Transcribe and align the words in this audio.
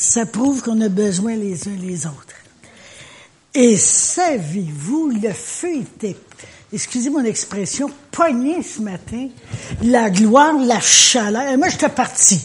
Ça 0.00 0.24
prouve 0.24 0.62
qu'on 0.62 0.80
a 0.80 0.88
besoin 0.88 1.36
les 1.36 1.68
uns 1.68 1.76
les 1.78 2.06
autres. 2.06 2.34
Et 3.52 3.76
savez-vous, 3.76 5.10
le 5.22 5.30
feu 5.30 5.76
était, 5.76 6.16
excusez 6.72 7.10
mon 7.10 7.22
expression, 7.22 7.90
pogné 8.10 8.62
ce 8.62 8.80
matin. 8.80 9.28
La 9.82 10.08
gloire, 10.08 10.54
la 10.54 10.80
chaleur. 10.80 11.42
Et 11.52 11.58
moi, 11.58 11.68
j'étais 11.68 11.90
parti. 11.90 12.40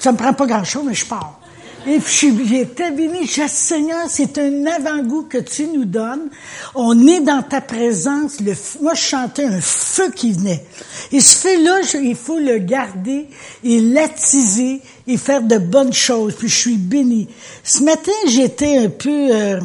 Ça 0.00 0.10
me 0.10 0.16
prend 0.16 0.32
pas 0.32 0.46
grand-chose, 0.46 0.82
mais 0.84 0.94
je 0.94 1.06
pars. 1.06 1.40
Et 1.86 1.98
puis 1.98 2.34
j'étais 2.46 2.90
béni, 2.90 3.26
j'ai 3.26 3.48
Seigneur, 3.48 4.04
c'est 4.08 4.36
un 4.36 4.66
avant-goût 4.66 5.22
que 5.22 5.38
tu 5.38 5.66
nous 5.66 5.86
donnes. 5.86 6.28
On 6.74 7.06
est 7.06 7.20
dans 7.20 7.42
ta 7.42 7.62
présence. 7.62 8.40
Le, 8.40 8.52
moi, 8.82 8.94
je 8.94 9.00
chantais 9.00 9.44
un 9.44 9.60
feu 9.60 10.10
qui 10.10 10.32
venait. 10.32 10.66
Et 11.10 11.20
ce 11.20 11.36
feu-là, 11.36 11.80
il 12.02 12.16
faut 12.16 12.38
le 12.38 12.58
garder 12.58 13.28
et 13.64 13.80
l'attiser 13.80 14.82
et 15.12 15.16
faire 15.16 15.42
de 15.42 15.58
bonnes 15.58 15.92
choses. 15.92 16.34
Puis 16.34 16.48
je 16.48 16.56
suis 16.56 16.76
béni. 16.76 17.28
Ce 17.64 17.82
matin, 17.82 18.12
j'étais 18.26 18.78
un 18.78 18.88
peu, 18.88 19.28
euh, 19.32 19.60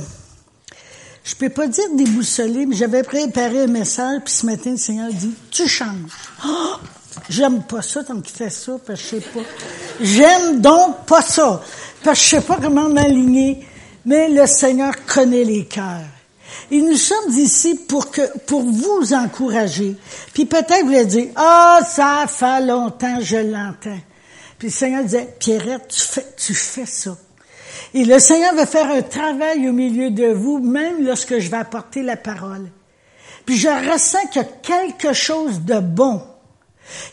je 1.24 1.36
peux 1.36 1.50
pas 1.50 1.68
dire 1.68 1.86
déboussolé, 1.96 2.66
mais 2.66 2.76
j'avais 2.76 3.04
préparé 3.04 3.64
un 3.64 3.68
message. 3.68 4.22
Puis 4.26 4.34
ce 4.34 4.46
matin, 4.46 4.72
le 4.72 4.78
Seigneur 4.78 5.12
dit, 5.12 5.34
tu 5.52 5.68
changes. 5.68 6.12
Oh! 6.46 6.76
J'aime 7.30 7.64
pas 7.64 7.82
ça 7.82 8.04
tant 8.04 8.20
qu'il 8.20 8.36
fait 8.36 8.50
ça, 8.50 8.74
parce 8.86 9.02
que 9.02 9.06
je 9.06 9.22
sais 9.22 9.30
pas. 9.30 9.40
J'aime 10.02 10.60
donc 10.60 11.06
pas 11.06 11.22
ça 11.22 11.64
parce 12.06 12.20
que 12.20 12.26
je 12.26 12.30
sais 12.30 12.42
pas 12.42 12.60
comment 12.62 12.88
m'aligner, 12.88 13.66
mais 14.06 14.30
le 14.30 14.46
Seigneur 14.46 14.94
connaît 15.08 15.44
les 15.44 15.66
cœurs. 15.66 16.06
Et 16.70 16.80
nous 16.80 16.96
sommes 16.96 17.32
ici 17.32 17.76
pour 17.88 18.12
que, 18.12 18.38
pour 18.46 18.62
vous 18.62 19.14
encourager. 19.14 19.96
Puis 20.34 20.46
peut-être 20.46 20.86
vous 20.86 20.94
allez 20.94 21.06
dire, 21.06 21.28
ah, 21.36 21.80
ça 21.86 22.26
fait 22.28 22.62
longtemps, 22.62 23.18
je 23.22 23.38
l'entends. 23.38 24.00
Puis 24.58 24.70
le 24.70 24.74
Seigneur 24.74 25.04
disait, 25.04 25.28
Pierrette, 25.40 25.88
tu 25.90 26.02
fais, 26.02 26.26
tu 26.38 26.54
fais 26.54 26.86
ça. 26.86 27.18
Et 27.94 28.06
le 28.06 28.20
Seigneur 28.20 28.56
va 28.56 28.66
faire 28.66 28.90
un 28.90 29.02
travail 29.02 29.68
au 29.68 29.74
milieu 29.74 30.12
de 30.12 30.28
vous, 30.28 30.60
même 30.60 31.06
lorsque 31.06 31.40
je 31.40 31.50
vais 31.50 31.58
apporter 31.58 32.04
la 32.04 32.16
parole. 32.16 32.70
Puis 33.46 33.58
je 33.58 33.68
ressens 33.68 34.26
qu'il 34.32 34.42
y 34.42 34.46
a 34.46 34.48
quelque 34.48 35.14
chose 35.14 35.62
de 35.62 35.80
bon 35.80 36.22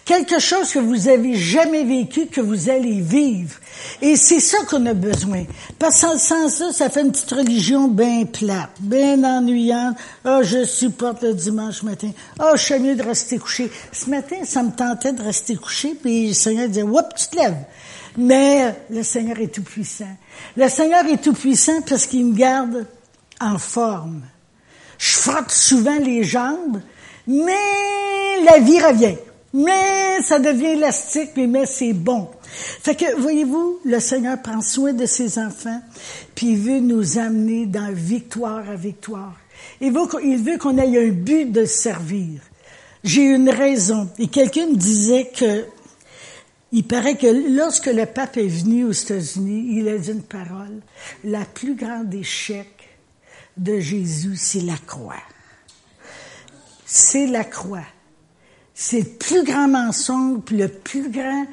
Quelque 0.05 0.39
chose 0.39 0.71
que 0.73 0.79
vous 0.79 1.09
avez 1.09 1.35
jamais 1.35 1.85
vécu, 1.85 2.27
que 2.27 2.41
vous 2.41 2.69
allez 2.69 3.01
vivre. 3.01 3.55
Et 4.01 4.17
c'est 4.17 4.41
ça 4.41 4.59
qu'on 4.69 4.85
a 4.87 4.95
besoin. 4.95 5.45
Parce 5.79 6.03
que 6.03 6.19
sans 6.19 6.49
ça, 6.49 6.73
ça 6.73 6.91
fait 6.91 7.03
une 7.03 7.13
petite 7.13 7.31
religion 7.31 7.89
bien 7.89 8.25
plate, 8.27 8.71
bien 8.81 9.23
ennuyante. 9.25 9.97
Ah, 10.25 10.39
oh, 10.39 10.43
je 10.45 10.65
supporte 10.65 11.23
le 11.23 11.35
dimanche 11.35 11.83
matin. 11.83 12.11
Ah, 12.39 12.51
oh, 12.53 12.57
je 12.57 12.63
suis 12.63 12.79
mieux 12.79 12.95
de 12.95 13.03
rester 13.03 13.39
couché. 13.39 13.71
Ce 13.93 14.11
matin, 14.11 14.37
ça 14.45 14.63
me 14.63 14.73
tentait 14.73 15.13
de 15.13 15.23
rester 15.23 15.57
couché, 15.57 15.95
puis 16.01 16.29
le 16.29 16.35
Seigneur 16.35 16.69
disait, 16.69 16.83
Oups, 16.83 17.15
tu 17.17 17.29
te 17.29 17.37
lèves. 17.37 17.65
Mais 18.17 18.75
le 18.91 19.03
Seigneur 19.03 19.39
est 19.41 19.55
tout 19.55 19.63
puissant. 19.63 20.17
Le 20.57 20.69
Seigneur 20.69 21.07
est 21.07 21.23
tout 21.23 21.33
puissant 21.33 21.81
parce 21.89 22.07
qu'il 22.07 22.27
me 22.27 22.35
garde 22.35 22.87
en 23.41 23.59
forme. 23.59 24.23
Je 24.99 25.13
frotte 25.13 25.51
souvent 25.51 25.99
les 25.99 26.23
jambes, 26.23 26.81
mais 27.27 28.45
la 28.45 28.59
vie 28.59 28.81
revient 28.81 29.17
mais 29.53 30.23
ça 30.23 30.39
devient 30.39 30.73
élastique, 30.79 31.31
mais, 31.37 31.67
c'est 31.67 31.93
bon. 31.93 32.29
Fait 32.43 32.95
que, 32.95 33.21
voyez-vous, 33.21 33.81
le 33.85 34.01
Seigneur 34.01 34.41
prend 34.41 34.61
soin 34.61 34.93
de 34.93 35.07
ses 35.07 35.39
enfants, 35.39 35.81
puis 36.35 36.53
il 36.53 36.59
veut 36.59 36.81
nous 36.81 37.19
amener 37.19 37.67
dans 37.67 37.93
victoire 37.93 38.69
à 38.69 38.77
victoire. 38.77 39.37
Il 39.81 39.93
veut, 39.93 40.03
il 40.25 40.39
veut 40.39 40.59
qu'on 40.59 40.79
ait 40.79 41.07
un 41.07 41.11
but 41.11 41.51
de 41.51 41.65
servir. 41.65 42.41
J'ai 43.05 43.25
une 43.25 43.51
raison. 43.51 44.09
Et 44.19 44.29
quelqu'un 44.29 44.67
me 44.67 44.77
disait 44.77 45.31
que, 45.35 45.67
il 46.71 46.85
paraît 46.85 47.17
que 47.17 47.55
lorsque 47.55 47.87
le 47.87 48.07
pape 48.07 48.39
est 48.39 48.47
venu 48.47 48.85
aux 48.85 48.93
États-Unis, 48.93 49.77
il 49.79 49.89
a 49.89 49.99
dit 49.99 50.13
une 50.13 50.23
parole. 50.23 50.81
La 51.25 51.45
plus 51.45 51.75
grande 51.75 52.15
échec 52.15 52.69
de 53.57 53.79
Jésus, 53.81 54.37
c'est 54.37 54.61
la 54.61 54.77
croix. 54.87 55.23
C'est 56.87 57.27
la 57.27 57.45
croix. 57.45 57.85
C'est 58.75 59.01
le 59.01 59.05
plus 59.05 59.45
grand 59.45 59.69
mensonge, 59.69 60.41
puis 60.45 60.57
le 60.57 60.69
plus 60.69 61.11
grand, 61.11 61.47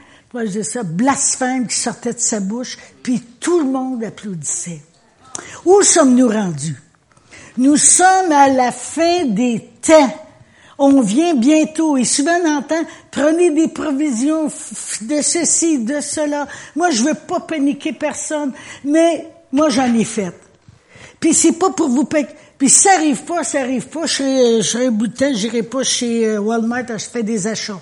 blasphème 0.83 1.67
qui 1.67 1.75
sortait 1.75 2.13
de 2.13 2.19
sa 2.19 2.39
bouche, 2.39 2.77
puis 3.03 3.21
tout 3.39 3.59
le 3.59 3.65
monde 3.65 4.03
applaudissait. 4.03 4.81
Où 5.65 5.81
sommes-nous 5.81 6.29
rendus? 6.29 6.77
Nous 7.57 7.77
sommes 7.77 8.31
à 8.31 8.49
la 8.49 8.71
fin 8.71 9.25
des 9.25 9.69
temps. 9.81 10.13
On 10.77 11.01
vient 11.01 11.35
bientôt 11.35 11.97
et 11.97 12.05
souvent 12.05 12.37
on 12.45 12.57
entend 12.57 12.83
prenez 13.11 13.51
des 13.51 13.67
provisions 13.67 14.45
de 14.45 15.21
ceci, 15.21 15.79
de 15.79 15.99
cela. 15.99 16.47
Moi, 16.75 16.89
je 16.91 17.03
veux 17.03 17.15
pas 17.15 17.41
paniquer 17.41 17.91
personne, 17.91 18.53
mais 18.85 19.27
moi 19.51 19.69
j'en 19.69 19.93
ai 19.93 20.05
fait. 20.05 20.33
Puis 21.19 21.33
c'est 21.33 21.53
pas 21.53 21.71
pour 21.71 21.89
vous 21.89 22.05
puis 22.59 22.69
ça 22.69 22.91
arrive 22.97 23.23
pas, 23.23 23.45
ça 23.45 23.61
arrive 23.61 23.87
pas, 23.87 24.05
je 24.05 24.13
serai, 24.15 24.61
je 24.61 24.67
serai 24.67 24.89
bout 24.89 25.07
de 25.07 25.15
temps, 25.15 25.33
j'irai 25.33 25.63
pas 25.63 25.81
chez 25.81 26.27
euh, 26.27 26.39
Walmart, 26.39 26.85
je 26.89 27.05
fais 27.05 27.23
des 27.23 27.47
achats. 27.47 27.79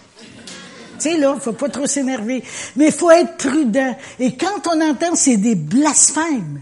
Tu 0.99 1.09
sais, 1.09 1.17
là, 1.17 1.35
faut 1.39 1.53
pas 1.53 1.67
trop 1.67 1.87
s'énerver. 1.87 2.43
Mais 2.75 2.91
faut 2.91 3.09
être 3.09 3.37
prudent. 3.37 3.95
Et 4.19 4.37
quand 4.37 4.67
on 4.67 4.79
entend, 4.81 5.15
c'est 5.15 5.37
des 5.37 5.55
blasphèmes. 5.55 6.61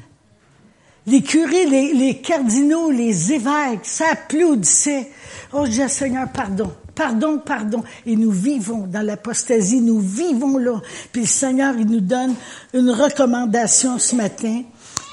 Les 1.08 1.22
curés, 1.22 1.66
les, 1.66 1.94
les 1.94 2.22
cardinaux, 2.22 2.90
les 2.90 3.34
évêques, 3.34 3.84
ça 3.84 4.06
applaudissait. 4.14 5.12
Oh, 5.52 5.66
je 5.66 5.72
dis, 5.72 5.90
Seigneur, 5.90 6.30
pardon. 6.30 6.72
Pardon, 6.96 7.38
pardon. 7.38 7.84
Et 8.06 8.16
nous 8.16 8.32
vivons 8.32 8.88
dans 8.88 9.06
l'apostasie, 9.06 9.82
nous 9.82 10.00
vivons 10.00 10.58
là. 10.58 10.82
Puis 11.12 11.24
le 11.24 11.28
Seigneur, 11.28 11.76
il 11.78 11.88
nous 11.88 12.00
donne 12.00 12.34
une 12.74 12.92
recommandation 12.92 14.00
ce 14.00 14.16
matin. 14.16 14.64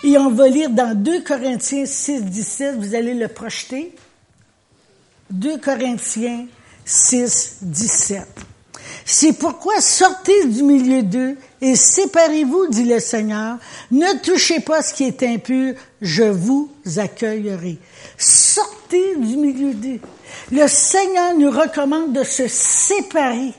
Et 0.05 0.19
on 0.19 0.31
va 0.31 0.49
lire 0.49 0.71
dans 0.71 0.97
2 0.97 1.23
Corinthiens 1.23 1.87
6, 1.87 2.25
17, 2.25 2.77
vous 2.77 2.95
allez 2.95 3.15
le 3.15 3.29
projeter. 3.29 3.95
2 5.31 5.59
Corinthiens 5.59 6.47
6, 6.85 7.59
17. 7.63 8.27
C'est 9.05 9.33
pourquoi 9.35 9.81
sortez 9.81 10.47
du 10.47 10.63
milieu 10.63 11.03
d'eux 11.03 11.37
et 11.61 11.77
séparez-vous, 11.77 12.67
dit 12.69 12.85
le 12.85 12.99
Seigneur. 12.99 13.59
Ne 13.91 14.21
touchez 14.23 14.61
pas 14.61 14.83
ce 14.83 14.93
qui 14.93 15.05
est 15.05 15.23
impur, 15.23 15.75
je 16.01 16.25
vous 16.25 16.71
accueillerai. 16.97 17.79
Sortez 18.19 19.17
du 19.17 19.37
milieu 19.37 19.73
d'eux. 19.75 20.01
Le 20.51 20.67
Seigneur 20.67 21.35
nous 21.37 21.51
recommande 21.51 22.13
de 22.13 22.25
se 22.25 22.49
séparer 22.49 23.55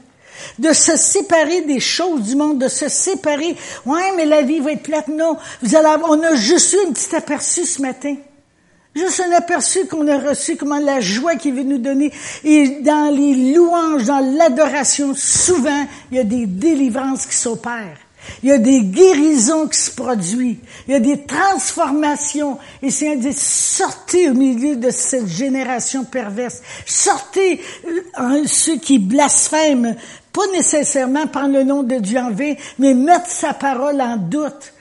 de 0.60 0.74
se 0.74 0.96
séparer 0.96 1.62
des 1.62 1.80
choses 1.80 2.22
du 2.24 2.36
monde, 2.36 2.60
de 2.60 2.68
se 2.68 2.88
séparer. 2.88 3.56
Ouais, 3.86 4.12
mais 4.16 4.26
la 4.26 4.42
vie 4.42 4.60
va 4.60 4.72
être 4.72 4.84
plate. 4.84 5.08
Non, 5.08 5.38
vous 5.62 5.76
allez 5.76 5.90
on 6.08 6.22
a 6.24 6.36
juste 6.36 6.74
eu 6.74 6.88
un 6.88 6.92
petit 6.92 7.16
aperçu 7.16 7.66
ce 7.66 7.82
matin. 7.82 8.16
Juste 8.96 9.22
un 9.22 9.32
aperçu 9.36 9.88
qu'on 9.88 10.08
a 10.08 10.20
reçu, 10.20 10.56
comment 10.56 10.78
la 10.78 11.00
joie 11.00 11.36
qu'il 11.36 11.56
veut 11.56 11.64
nous 11.64 11.80
donner. 11.80 12.12
Et 12.44 12.82
dans 12.82 13.12
les 13.16 13.54
louanges, 13.54 14.06
dans 14.06 14.20
l'adoration, 14.20 15.16
souvent, 15.16 15.88
il 16.12 16.18
y 16.18 16.20
a 16.20 16.24
des 16.24 16.46
délivrances 16.46 17.26
qui 17.26 17.36
s'opèrent. 17.36 17.98
Il 18.42 18.50
y 18.50 18.52
a 18.52 18.58
des 18.58 18.82
guérisons 18.82 19.68
qui 19.68 19.80
se 19.80 19.92
produisent. 19.92 20.58
Il 20.88 20.94
y 20.94 20.96
a 20.96 21.00
des 21.00 21.24
transformations. 21.26 22.58
Et 22.82 22.92
c'est 22.92 23.16
dit, 23.16 23.34
sortez 23.34 24.30
au 24.30 24.34
milieu 24.34 24.76
de 24.76 24.92
cette 24.92 25.28
génération 25.28 26.06
perverse. 26.06 26.62
Sortez 26.86 27.62
euh, 28.20 28.44
ceux 28.46 28.78
qui 28.78 29.00
blasphèment 29.00 29.96
pas 30.34 30.48
nécessairement 30.52 31.28
prendre 31.28 31.54
le 31.54 31.64
nom 31.64 31.84
de 31.84 31.96
Dieu 31.96 32.20
en 32.20 32.32
vain, 32.32 32.56
mais 32.80 32.94
mettre 32.94 33.30
sa 33.30 33.54
parole 33.54 34.02
en 34.02 34.18
doute. 34.18 34.74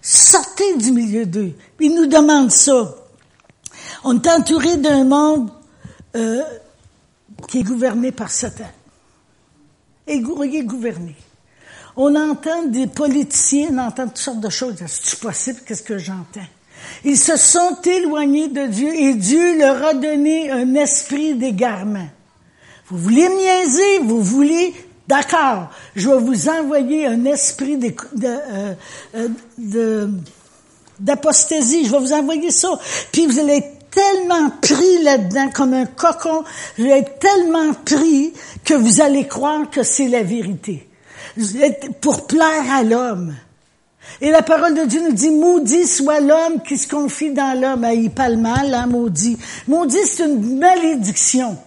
Sortez 0.00 0.76
du 0.76 0.92
milieu 0.92 1.26
d'eux. 1.26 1.52
Il 1.80 1.94
nous 1.94 2.06
demande 2.06 2.52
ça. 2.52 2.94
On 4.04 4.16
est 4.16 4.28
entouré 4.28 4.76
d'un 4.76 5.04
monde 5.04 5.50
euh, 6.14 6.42
qui 7.48 7.58
est 7.58 7.62
gouverné 7.64 8.12
par 8.12 8.30
Satan. 8.30 8.70
Et 10.06 10.20
gouverné. 10.20 11.16
On 11.96 12.14
entend 12.14 12.66
des 12.66 12.86
politiciens, 12.86 13.70
on 13.72 13.78
entend 13.78 14.06
toutes 14.06 14.18
sortes 14.18 14.40
de 14.40 14.50
choses. 14.50 14.76
C'est 14.86 15.18
possible, 15.18 15.60
qu'est-ce 15.66 15.82
que 15.82 15.98
j'entends? 15.98 16.46
Ils 17.04 17.18
se 17.18 17.36
sont 17.36 17.80
éloignés 17.82 18.48
de 18.48 18.66
Dieu 18.66 18.94
et 18.94 19.14
Dieu 19.14 19.58
leur 19.58 19.82
a 19.84 19.94
donné 19.94 20.50
un 20.50 20.74
esprit 20.74 21.34
d'égarement. 21.34 22.06
Vous 22.88 22.98
voulez 22.98 23.28
me 23.28 23.36
niaiser, 23.36 23.98
vous 24.04 24.22
voulez, 24.22 24.72
d'accord, 25.08 25.70
je 25.96 26.08
vais 26.08 26.18
vous 26.18 26.48
envoyer 26.48 27.06
un 27.06 27.24
esprit 27.24 27.76
de, 27.78 27.92
euh, 28.24 28.74
euh, 29.16 29.28
de, 29.58 30.10
d'apostasie, 31.00 31.84
je 31.84 31.90
vais 31.90 31.98
vous 31.98 32.12
envoyer 32.12 32.50
ça. 32.52 32.68
Puis 33.10 33.26
vous 33.26 33.40
allez 33.40 33.54
être 33.54 33.90
tellement 33.90 34.50
pris 34.60 35.02
là-dedans 35.02 35.50
comme 35.52 35.72
un 35.72 35.86
cocon, 35.86 36.44
vous 36.78 36.84
allez 36.84 37.00
être 37.00 37.18
tellement 37.18 37.72
pris 37.84 38.32
que 38.64 38.74
vous 38.74 39.00
allez 39.00 39.26
croire 39.26 39.68
que 39.68 39.82
c'est 39.82 40.08
la 40.08 40.22
vérité. 40.22 40.88
Vous 41.36 41.56
êtes 41.56 42.00
pour 42.00 42.28
plaire 42.28 42.72
à 42.72 42.84
l'homme. 42.84 43.34
Et 44.20 44.30
la 44.30 44.42
parole 44.42 44.74
de 44.74 44.84
Dieu 44.84 45.00
nous 45.02 45.12
dit, 45.12 45.30
maudit 45.30 45.86
soit 45.86 46.20
l'homme 46.20 46.62
qui 46.66 46.78
se 46.78 46.86
confie 46.86 47.32
dans 47.32 47.60
l'homme. 47.60 47.84
Ah, 47.84 47.94
il 47.94 48.10
parle 48.10 48.36
mal, 48.36 48.72
hein, 48.72 48.86
maudit. 48.86 49.36
Maudit, 49.66 50.06
c'est 50.06 50.24
une 50.24 50.58
malédiction. 50.58 51.58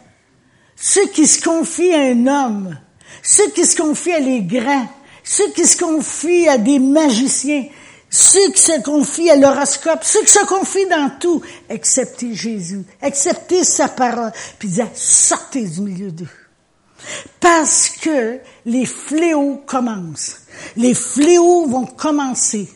Ceux 0.79 1.07
qui 1.07 1.27
se 1.27 1.43
confient 1.43 1.93
à 1.93 2.01
un 2.01 2.27
homme, 2.27 2.77
ceux 3.21 3.49
qui 3.51 3.65
se 3.65 3.75
confient 3.75 4.13
à 4.13 4.19
les 4.19 4.41
grands, 4.41 4.87
ceux 5.23 5.51
qui 5.51 5.65
se 5.65 5.77
confient 5.77 6.47
à 6.47 6.57
des 6.57 6.79
magiciens, 6.79 7.65
Ceux 8.11 8.51
qui 8.51 8.61
se 8.61 8.81
confient 8.81 9.29
à 9.29 9.35
l'horoscope, 9.35 10.03
ceux 10.03 10.21
qui 10.21 10.31
se 10.31 10.45
confient 10.45 10.87
dans 10.87 11.11
tout, 11.19 11.43
acceptez 11.69 12.33
Jésus, 12.33 12.83
acceptez 13.01 13.63
sa 13.63 13.87
parole, 13.87 14.31
puis 14.57 14.67
disait, 14.67 14.89
sortez 14.95 15.67
du 15.67 15.81
milieu 15.81 16.11
d'eux. 16.11 16.27
Parce 17.39 17.89
que 17.89 18.39
les 18.65 18.85
fléaux 18.85 19.61
commencent. 19.65 20.37
Les 20.75 20.95
fléaux 20.95 21.67
vont 21.67 21.85
commencer. 21.85 22.67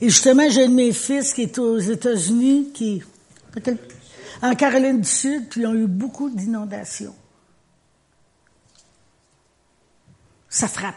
Et 0.00 0.10
justement, 0.10 0.48
j'ai 0.50 0.64
un 0.64 0.68
de 0.68 0.74
mes 0.74 0.92
fils 0.92 1.32
qui 1.32 1.42
est 1.42 1.58
aux 1.58 1.78
États-Unis, 1.78 2.70
qui 2.74 3.02
en 4.42 4.54
Caroline 4.54 5.00
du 5.00 5.08
Sud, 5.08 5.48
puis 5.48 5.62
ils 5.62 5.66
ont 5.66 5.74
eu 5.74 5.86
beaucoup 5.86 6.30
d'inondations. 6.30 7.14
Ça 10.48 10.68
frappe. 10.68 10.94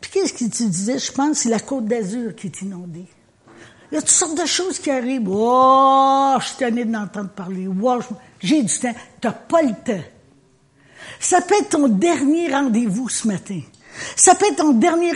Puis 0.00 0.10
qu'est-ce 0.10 0.32
qu'il 0.32 0.50
te 0.50 0.62
disait? 0.62 0.98
Je 0.98 1.12
pense 1.12 1.30
que 1.30 1.42
c'est 1.44 1.48
la 1.48 1.60
côte 1.60 1.86
d'Azur 1.86 2.34
qui 2.34 2.48
est 2.48 2.62
inondée. 2.62 3.06
Il 3.90 3.96
y 3.96 3.98
a 3.98 4.00
toutes 4.00 4.10
sortes 4.10 4.40
de 4.40 4.46
choses 4.46 4.78
qui 4.78 4.90
arrivent. 4.90 5.28
Oh, 5.28 6.36
je 6.40 6.46
suis 6.46 6.56
tanné 6.56 6.84
d'entendre 6.84 7.28
parler. 7.28 7.68
Oh, 7.68 7.98
j'ai 8.40 8.62
du 8.62 8.78
temps. 8.78 8.94
T'as 9.20 9.32
pas 9.32 9.62
le 9.62 9.74
temps. 9.74 10.02
Ça 11.20 11.42
peut 11.42 11.54
être 11.60 11.68
ton 11.70 11.88
dernier 11.88 12.50
rendez-vous 12.52 13.08
ce 13.10 13.28
matin. 13.28 13.60
Ça 14.16 14.34
peut 14.34 14.46
être 14.46 14.56
ton 14.56 14.72
dernier... 14.72 15.12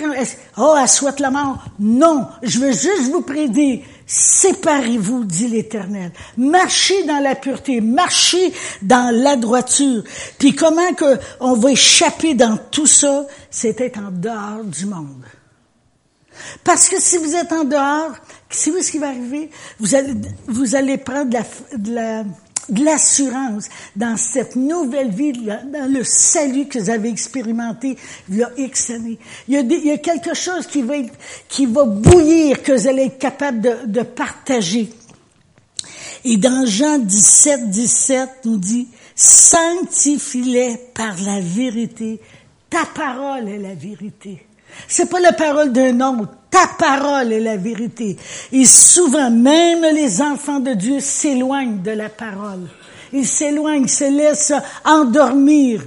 Oh, 0.59 0.77
elle 0.79 0.89
souhaite 0.89 1.21
la 1.21 1.31
mort. 1.31 1.65
Non, 1.79 2.29
je 2.43 2.59
veux 2.59 2.73
juste 2.73 3.11
vous 3.11 3.23
prédire. 3.23 3.83
Séparez-vous, 4.07 5.25
dit 5.25 5.49
l'Éternel. 5.49 6.13
Marchez 6.37 7.03
dans 7.05 7.19
la 7.19 7.35
pureté, 7.35 7.81
marchez 7.81 8.53
dans 8.81 9.13
la 9.13 9.35
droiture. 9.35 10.05
Puis 10.39 10.55
comment 10.55 10.95
que 10.95 11.19
on 11.41 11.55
va 11.55 11.73
échapper 11.73 12.35
dans 12.35 12.57
tout 12.71 12.87
ça? 12.87 13.27
C'est 13.51 13.81
être 13.81 13.99
en 13.99 14.13
dehors 14.13 14.65
du 14.65 14.87
monde. 14.87 15.25
Parce 16.63 16.89
que 16.89 17.01
si 17.01 17.17
vous 17.17 17.35
êtes 17.35 17.51
en 17.53 17.65
dehors, 17.65 18.13
savez 18.49 18.83
ce 18.83 18.93
qui 18.93 18.99
va 18.99 19.09
arriver? 19.09 19.51
Vous 19.81 19.95
allez, 19.95 20.15
vous 20.47 20.77
allez 20.77 20.99
prendre 20.99 21.33
la, 21.33 21.77
de 21.77 21.95
la 21.95 22.25
de 22.69 22.85
l'assurance 22.85 23.69
dans 23.95 24.17
cette 24.17 24.57
nouvelle 24.57 25.11
vie, 25.11 25.33
dans 25.33 25.93
le 25.93 26.03
salut 26.05 26.67
que 26.67 26.79
vous 26.79 26.91
avez 26.91 27.09
expérimenté 27.09 27.97
il 28.29 28.37
y 28.37 28.43
a 28.43 28.51
X 28.57 28.91
années. 28.91 29.19
Il 29.49 29.55
y 29.55 29.57
a, 29.57 29.61
il 29.61 29.87
y 29.87 29.91
a 29.91 29.99
quelque 29.99 30.35
chose 30.35 30.67
qui 30.67 30.83
va, 30.83 30.95
qui 31.49 31.67
va 31.67 31.85
bouillir, 31.85 32.63
que 32.63 32.73
vous 32.73 32.89
allez 32.89 33.05
être 33.05 33.19
capable 33.19 33.61
de, 33.61 33.87
de 33.87 34.03
partager. 34.03 34.91
Et 36.25 36.37
dans 36.37 36.67
Jean 36.67 36.99
17, 36.99 37.71
17, 37.71 38.29
nous 38.47 38.59
dit, 38.59 38.89
sanctifie-les 39.15 40.77
par 40.93 41.15
la 41.25 41.41
vérité. 41.41 42.21
Ta 42.69 42.85
parole 42.85 43.49
est 43.49 43.59
la 43.59 43.75
vérité. 43.75 44.47
C'est 44.89 45.09
pas 45.09 45.21
la 45.21 45.33
parole 45.33 45.73
d'un 45.73 46.01
homme. 46.01 46.29
Ta 46.57 46.69
parole 46.69 47.35
est 47.35 47.41
la 47.41 47.59
vérité. 47.59 48.17
Et 48.51 48.65
souvent, 48.65 49.31
même 49.31 49.83
les 49.95 50.23
enfants 50.23 50.59
de 50.59 50.73
Dieu 50.73 51.01
s'éloignent 51.01 51.83
de 51.83 51.91
la 51.91 52.09
parole. 52.09 52.67
Ils 53.13 53.27
s'éloignent, 53.27 53.87
se 53.87 54.05
laissent 54.05 54.55
endormir. 54.83 55.83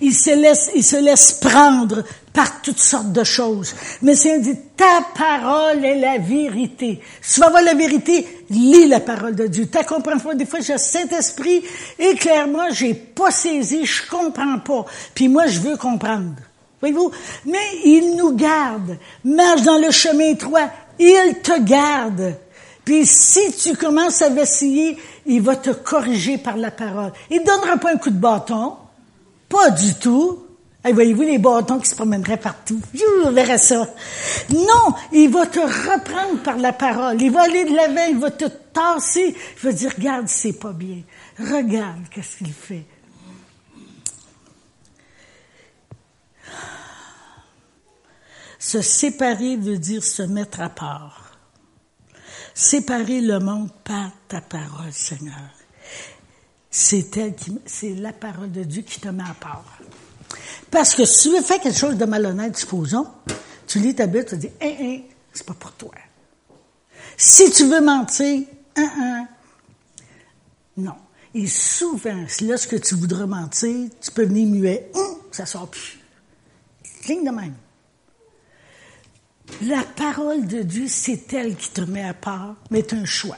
Ils 0.00 0.12
se 0.12 0.30
laissent, 0.30 0.70
ils 0.74 0.82
se 0.82 0.96
laissent 0.96 1.34
prendre 1.34 2.02
par 2.32 2.62
toutes 2.62 2.80
sortes 2.80 3.12
de 3.12 3.22
choses. 3.22 3.72
Mais 4.02 4.16
c'est 4.16 4.40
dit, 4.40 4.56
ta 4.76 5.06
parole 5.16 5.84
est 5.84 6.00
la 6.00 6.18
vérité. 6.18 7.00
Si 7.20 7.34
tu 7.34 7.40
vas 7.42 7.50
voir 7.50 7.62
la 7.62 7.74
vérité, 7.74 8.26
lis 8.50 8.88
la 8.88 8.98
parole 8.98 9.36
de 9.36 9.46
Dieu. 9.46 9.68
Tu 9.70 9.84
comprends 9.84 10.18
pas. 10.18 10.34
Des 10.34 10.46
fois, 10.46 10.58
j'ai 10.58 10.78
Saint-Esprit, 10.78 11.62
éclaire-moi, 11.96 12.70
j'ai 12.70 12.94
pas 12.94 13.30
saisi, 13.30 13.86
je 13.86 14.02
comprends 14.10 14.58
pas. 14.58 14.84
Puis 15.14 15.28
moi, 15.28 15.46
je 15.46 15.60
veux 15.60 15.76
comprendre. 15.76 16.34
Voyez-vous? 16.82 17.12
Mais 17.46 17.78
il 17.84 18.16
nous 18.16 18.32
garde. 18.32 18.98
Marche 19.24 19.62
dans 19.62 19.78
le 19.78 19.92
chemin 19.92 20.30
étroit. 20.30 20.68
Il 20.98 21.36
te 21.40 21.60
garde. 21.60 22.34
Puis 22.84 23.06
si 23.06 23.52
tu 23.52 23.76
commences 23.76 24.20
à 24.20 24.30
vaciller, 24.30 24.98
il 25.24 25.40
va 25.42 25.54
te 25.54 25.70
corriger 25.70 26.38
par 26.38 26.56
la 26.56 26.72
parole. 26.72 27.12
Il 27.30 27.40
ne 27.40 27.46
donnera 27.46 27.76
pas 27.76 27.92
un 27.92 27.96
coup 27.98 28.10
de 28.10 28.18
bâton. 28.18 28.72
Pas 29.48 29.70
du 29.70 29.94
tout. 29.94 30.40
voyez-vous 30.82 31.22
les 31.22 31.38
bâtons 31.38 31.78
qui 31.78 31.88
se 31.88 31.94
promèneraient 31.94 32.36
partout? 32.36 32.80
Je 32.92 33.28
verrai 33.30 33.58
ça. 33.58 33.86
Non, 34.50 34.94
il 35.12 35.30
va 35.30 35.46
te 35.46 35.60
reprendre 35.60 36.42
par 36.42 36.56
la 36.56 36.72
parole. 36.72 37.22
Il 37.22 37.30
va 37.30 37.42
aller 37.42 37.64
de 37.64 37.76
l'avant, 37.76 38.06
il 38.10 38.18
va 38.18 38.32
te 38.32 38.46
tasser. 38.72 39.36
Il 39.36 39.62
va 39.62 39.72
dire, 39.72 39.92
regarde, 39.96 40.26
c'est 40.26 40.54
pas 40.54 40.72
bien. 40.72 41.02
Regarde 41.38 42.08
qu'est-ce 42.10 42.38
qu'il 42.38 42.52
fait. 42.52 42.84
Se 48.62 48.80
séparer 48.80 49.56
veut 49.56 49.76
dire 49.76 50.04
se 50.04 50.22
mettre 50.22 50.60
à 50.60 50.68
part. 50.68 51.36
Séparer 52.54 53.20
le 53.20 53.40
monde 53.40 53.70
par 53.82 54.12
ta 54.28 54.40
parole, 54.40 54.92
Seigneur. 54.92 55.50
C'est 56.70 57.10
c'est 57.66 57.94
la 57.96 58.12
parole 58.12 58.52
de 58.52 58.62
Dieu 58.62 58.82
qui 58.82 59.00
te 59.00 59.08
met 59.08 59.24
à 59.24 59.34
part. 59.34 59.78
Parce 60.70 60.94
que 60.94 61.04
si 61.04 61.28
tu 61.28 61.34
veux 61.34 61.42
faire 61.42 61.60
quelque 61.60 61.76
chose 61.76 61.96
de 61.96 62.04
malhonnête, 62.04 62.56
supposons, 62.56 63.08
tu 63.66 63.80
lis 63.80 63.96
ta 63.96 64.06
Bible, 64.06 64.26
tu 64.26 64.36
dis, 64.36 64.50
hein, 64.60 64.74
hein, 64.80 64.98
c'est 65.32 65.44
pas 65.44 65.54
pour 65.54 65.72
toi. 65.72 65.94
Si 67.16 67.50
tu 67.50 67.64
veux 67.64 67.80
mentir, 67.80 68.44
hein, 68.76 68.90
hein, 68.96 69.28
non. 70.76 70.94
Et 71.34 71.48
souvent, 71.48 72.24
lorsque 72.42 72.80
tu 72.80 72.94
voudras 72.94 73.26
mentir, 73.26 73.88
tu 74.00 74.10
peux 74.12 74.24
venir 74.24 74.46
muet, 74.46 74.88
hum, 74.94 75.16
ça 75.32 75.46
sort 75.46 75.68
plus. 75.68 75.98
De 77.08 77.30
même. 77.30 77.54
La 79.60 79.82
parole 79.96 80.46
de 80.46 80.62
Dieu, 80.62 80.86
c'est 80.88 81.32
elle 81.32 81.54
qui 81.54 81.70
te 81.70 81.82
met 81.82 82.04
à 82.04 82.14
part, 82.14 82.56
mais 82.70 82.84
c'est 82.88 82.96
un 82.96 83.04
choix. 83.04 83.36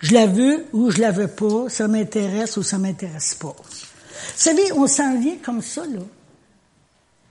Je 0.00 0.12
la 0.14 0.26
veux 0.26 0.66
ou 0.72 0.90
je 0.90 1.00
la 1.00 1.10
veux 1.10 1.28
pas, 1.28 1.68
ça 1.68 1.88
m'intéresse 1.88 2.56
ou 2.56 2.62
ça 2.62 2.78
m'intéresse 2.78 3.34
pas. 3.34 3.56
Vous 3.56 4.36
savez, 4.36 4.72
on 4.72 4.86
s'en 4.86 5.18
vient 5.18 5.36
comme 5.42 5.62
ça, 5.62 5.82
là. 5.86 6.00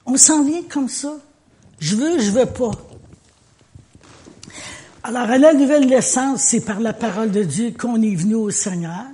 On 0.06 0.18
s'en 0.18 0.44
vient 0.44 0.64
comme 0.64 0.90
ça. 0.90 1.18
Je 1.80 1.96
veux, 1.96 2.20
je 2.20 2.32
veux 2.32 2.46
pas. 2.46 2.72
Alors, 5.04 5.30
à 5.30 5.38
la 5.38 5.54
nouvelle 5.54 5.88
naissance, 5.88 6.42
c'est 6.42 6.62
par 6.62 6.80
la 6.80 6.94
parole 6.94 7.32
de 7.32 7.44
Dieu 7.44 7.72
qu'on 7.78 8.02
est 8.02 8.16
venu 8.16 8.36
au 8.36 8.50
Seigneur. 8.50 9.06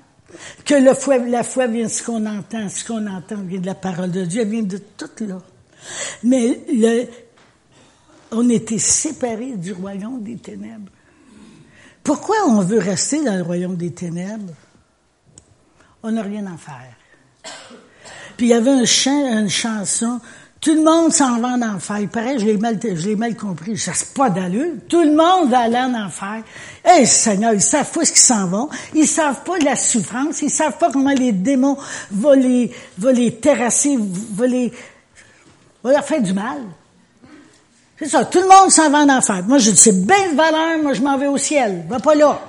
Que 0.66 0.94
foi, 0.94 1.18
la 1.20 1.44
foi 1.44 1.68
vient 1.68 1.86
de 1.86 1.92
ce 1.92 2.04
qu'on 2.04 2.26
entend. 2.26 2.70
Ce 2.70 2.84
qu'on 2.84 3.06
entend 3.08 3.38
vient 3.44 3.60
de 3.60 3.66
la 3.66 3.76
parole 3.76 4.12
de 4.12 4.26
Dieu. 4.26 4.42
Elle 4.42 4.50
vient 4.50 4.64
de 4.64 4.78
tout 4.78 5.10
là. 5.22 5.38
Mais 6.24 6.60
le, 6.74 7.06
on 8.36 8.50
était 8.50 8.80
séparés 8.80 9.56
du 9.56 9.74
royaume 9.74 10.22
des 10.22 10.36
ténèbres. 10.36 10.92
Pourquoi 12.04 12.36
on 12.48 12.62
veut 12.62 12.80
rester 12.80 13.24
dans 13.24 13.36
le 13.36 13.42
royaume 13.42 13.76
des 13.76 13.92
ténèbres? 13.92 14.54
On 16.04 16.12
n'a 16.12 16.22
rien 16.22 16.46
à 16.46 16.58
faire. 16.58 16.94
Puis 18.38 18.48
il 18.48 18.50
y 18.50 18.54
avait 18.54 18.72
une 18.72 19.50
chanson, 19.50 20.20
tout 20.62 20.74
le 20.74 20.84
monde 20.84 21.14
s'en 21.14 21.40
va 21.40 21.50
en 21.50 21.62
enfer. 21.62 22.00
Il 22.00 22.10
paraît, 22.10 22.38
je 22.38 22.46
l'ai 22.46 22.58
mal, 22.58 22.80
je 22.82 23.08
l'ai 23.08 23.16
mal 23.16 23.36
compris. 23.36 23.78
C'est 23.78 24.14
pas 24.14 24.30
d'allure. 24.30 24.74
Tout 24.90 25.02
le 25.02 25.16
monde 25.16 25.50
va 25.50 25.60
aller 25.60 25.78
en 25.78 25.94
enfer. 25.94 26.44
Eh, 26.84 27.06
Seigneur, 27.06 27.54
ils 27.54 27.62
savent 27.62 27.92
pas 27.92 28.04
ce 28.04 28.12
qu'ils 28.12 28.22
s'en 28.22 28.48
vont. 28.48 28.70
Ils 28.94 29.08
savent 29.08 29.44
pas 29.44 29.58
la 29.60 29.76
souffrance. 29.76 30.42
Ils 30.42 30.50
savent 30.50 30.78
pas 30.78 30.92
comment 30.92 31.12
les 31.12 31.32
démons 31.32 31.78
vont 32.12 32.34
les, 32.34 32.72
vont 32.98 33.14
les 33.14 33.36
terrasser, 33.36 33.96
vont 33.98 34.46
les, 34.46 34.72
vont 35.84 35.92
leur 35.92 36.04
faire 36.04 36.22
du 36.22 36.34
mal. 36.34 36.58
C'est 37.98 38.10
ça, 38.10 38.26
tout 38.26 38.40
le 38.40 38.48
monde 38.48 38.72
s'en 38.72 38.90
va 38.90 39.00
en 39.00 39.10
enfer. 39.10 39.44
Moi, 39.48 39.58
je 39.58 39.72
dis, 39.72 39.78
c'est 39.78 40.06
bien 40.06 40.32
de 40.32 40.36
valeur, 40.36 40.84
moi, 40.84 40.94
je 40.94 41.02
m'en 41.02 41.18
vais 41.18 41.28
au 41.28 41.38
ciel. 41.38 41.86
Va 41.88 42.00
pas 42.00 42.16
là. 42.16 42.42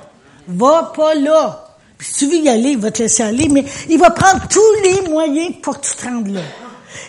Va 0.49 0.93
pas 0.95 1.15
là. 1.15 1.77
Puis 1.97 2.09
si 2.09 2.15
tu 2.15 2.27
veux 2.27 2.43
y 2.43 2.49
aller, 2.49 2.71
il 2.71 2.79
va 2.79 2.91
te 2.91 3.03
laisser 3.03 3.23
aller, 3.23 3.49
mais 3.49 3.65
il 3.89 3.99
va 3.99 4.11
prendre 4.11 4.47
tous 4.49 4.61
les 4.83 5.09
moyens 5.09 5.55
pour 5.63 5.81
que 5.81 5.87
tu 5.87 5.97
te 5.97 6.05
rendes 6.05 6.29
là. 6.29 6.43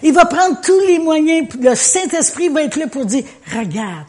Il 0.03 0.13
va 0.13 0.25
prendre 0.25 0.59
tous 0.61 0.79
les 0.81 0.99
moyens, 0.99 1.47
le 1.59 1.75
Saint-Esprit 1.75 2.49
va 2.49 2.63
être 2.63 2.77
là 2.77 2.87
pour 2.87 3.05
dire, 3.05 3.23
regarde, 3.51 4.05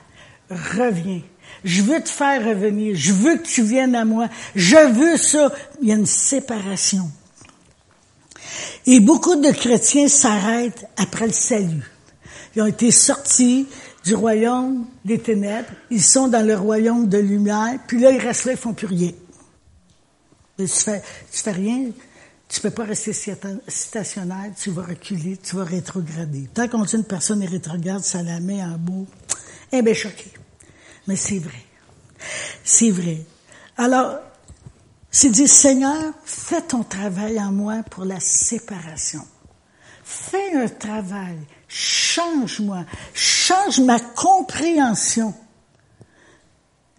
reviens. 0.50 1.22
Je 1.64 1.82
veux 1.82 2.00
te 2.00 2.08
faire 2.08 2.44
revenir. 2.44 2.94
Je 2.96 3.12
veux 3.12 3.36
que 3.36 3.46
tu 3.46 3.62
viennes 3.62 3.94
à 3.94 4.04
moi. 4.04 4.28
Je 4.54 4.76
veux 4.76 5.16
ça. 5.16 5.50
Il 5.82 5.88
y 5.88 5.92
a 5.92 5.96
une 5.96 6.06
séparation. 6.06 7.10
Et 8.86 9.00
beaucoup 9.00 9.36
de 9.36 9.50
chrétiens 9.50 10.08
s'arrêtent 10.08 10.86
après 10.96 11.26
le 11.26 11.32
salut. 11.32 11.90
Ils 12.54 12.62
ont 12.62 12.66
été 12.66 12.90
sortis, 12.90 13.66
du 14.04 14.14
royaume 14.14 14.86
des 15.04 15.18
ténèbres, 15.18 15.68
ils 15.90 16.02
sont 16.02 16.28
dans 16.28 16.46
le 16.46 16.56
royaume 16.56 17.08
de 17.08 17.18
lumière, 17.18 17.78
puis 17.86 18.00
là, 18.00 18.10
ils 18.10 18.20
restent 18.20 18.44
là, 18.44 18.52
ils 18.52 18.58
font 18.58 18.74
plus 18.74 18.86
rien. 18.86 19.12
tu 20.56 20.66
fais, 20.66 21.02
tu 21.30 21.42
fais 21.42 21.52
rien, 21.52 21.90
tu 22.48 22.60
peux 22.60 22.70
pas 22.70 22.84
rester 22.84 23.12
stationnaire, 23.12 24.50
tu 24.58 24.70
vas 24.70 24.82
reculer, 24.82 25.36
tu 25.36 25.56
vas 25.56 25.64
rétrograder. 25.64 26.48
Tant 26.54 26.68
qu'on 26.68 26.84
dit 26.84 26.96
une 26.96 27.04
personne 27.04 27.42
est 27.42 27.46
rétrograde, 27.46 28.02
ça 28.02 28.22
la 28.22 28.40
met 28.40 28.62
en 28.62 28.78
bout. 28.78 29.06
Eh 29.70 29.82
bien, 29.82 29.92
choqué. 29.92 30.32
Mais 31.06 31.16
c'est 31.16 31.38
vrai. 31.38 31.62
C'est 32.64 32.90
vrai. 32.90 33.24
Alors, 33.76 34.18
c'est 35.10 35.30
dire, 35.30 35.48
Seigneur, 35.48 36.12
fais 36.24 36.62
ton 36.62 36.82
travail 36.82 37.38
en 37.38 37.52
moi 37.52 37.82
pour 37.90 38.04
la 38.04 38.20
séparation. 38.20 39.26
Fais 40.02 40.54
un 40.54 40.68
travail 40.68 41.38
Change-moi. 41.68 42.84
Change 43.14 43.80
ma 43.80 44.00
compréhension. 44.00 45.34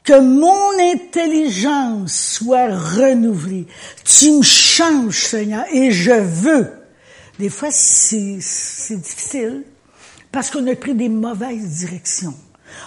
Que 0.04 0.20
mon 0.20 0.80
intelligence 0.94 2.14
soit 2.14 2.76
renouvelée. 2.76 3.68
Tu 4.06 4.32
me 4.32 4.42
changes, 4.42 5.26
Seigneur, 5.26 5.66
et 5.72 5.92
je 5.92 6.12
veux. 6.12 6.72
Des 7.38 7.50
fois, 7.50 7.70
c'est 7.72 8.38
difficile 8.98 9.64
parce 10.32 10.50
qu'on 10.50 10.66
a 10.68 10.76
pris 10.76 10.94
des 10.94 11.10
mauvaises 11.10 11.80
directions. 11.80 12.36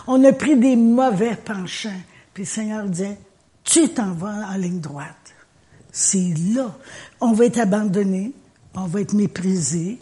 On 0.06 0.22
a 0.24 0.32
pris 0.32 0.56
des 0.56 0.76
mauvais 0.76 1.36
penchants. 1.36 1.90
Puis 2.34 2.46
Seigneur 2.46 2.86
disait, 2.86 3.18
tu 3.64 3.88
t'en 3.88 4.12
vas 4.12 4.48
en 4.52 4.56
ligne 4.56 4.80
droite. 4.80 5.34
C'est 5.90 6.34
là. 6.54 6.76
On 7.20 7.32
va 7.32 7.46
être 7.46 7.58
abandonné, 7.58 8.32
on 8.74 8.86
va 8.86 9.00
être 9.00 9.12
méprisé. 9.12 9.98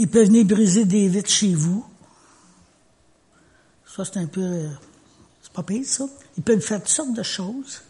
Ils 0.00 0.08
peuvent 0.08 0.28
venir 0.28 0.46
briser 0.46 0.86
des 0.86 1.08
vitres 1.08 1.28
chez 1.28 1.54
vous. 1.54 1.84
Ça, 3.84 4.02
c'est 4.02 4.16
un 4.16 4.26
peu... 4.26 4.40
Euh, 4.40 4.68
c'est 5.42 5.52
pas 5.52 5.62
pire, 5.62 5.84
ça. 5.84 6.06
Ils 6.38 6.42
peuvent 6.42 6.62
faire 6.62 6.78
toutes 6.78 6.88
sortes 6.88 7.12
de 7.12 7.22
choses. 7.22 7.82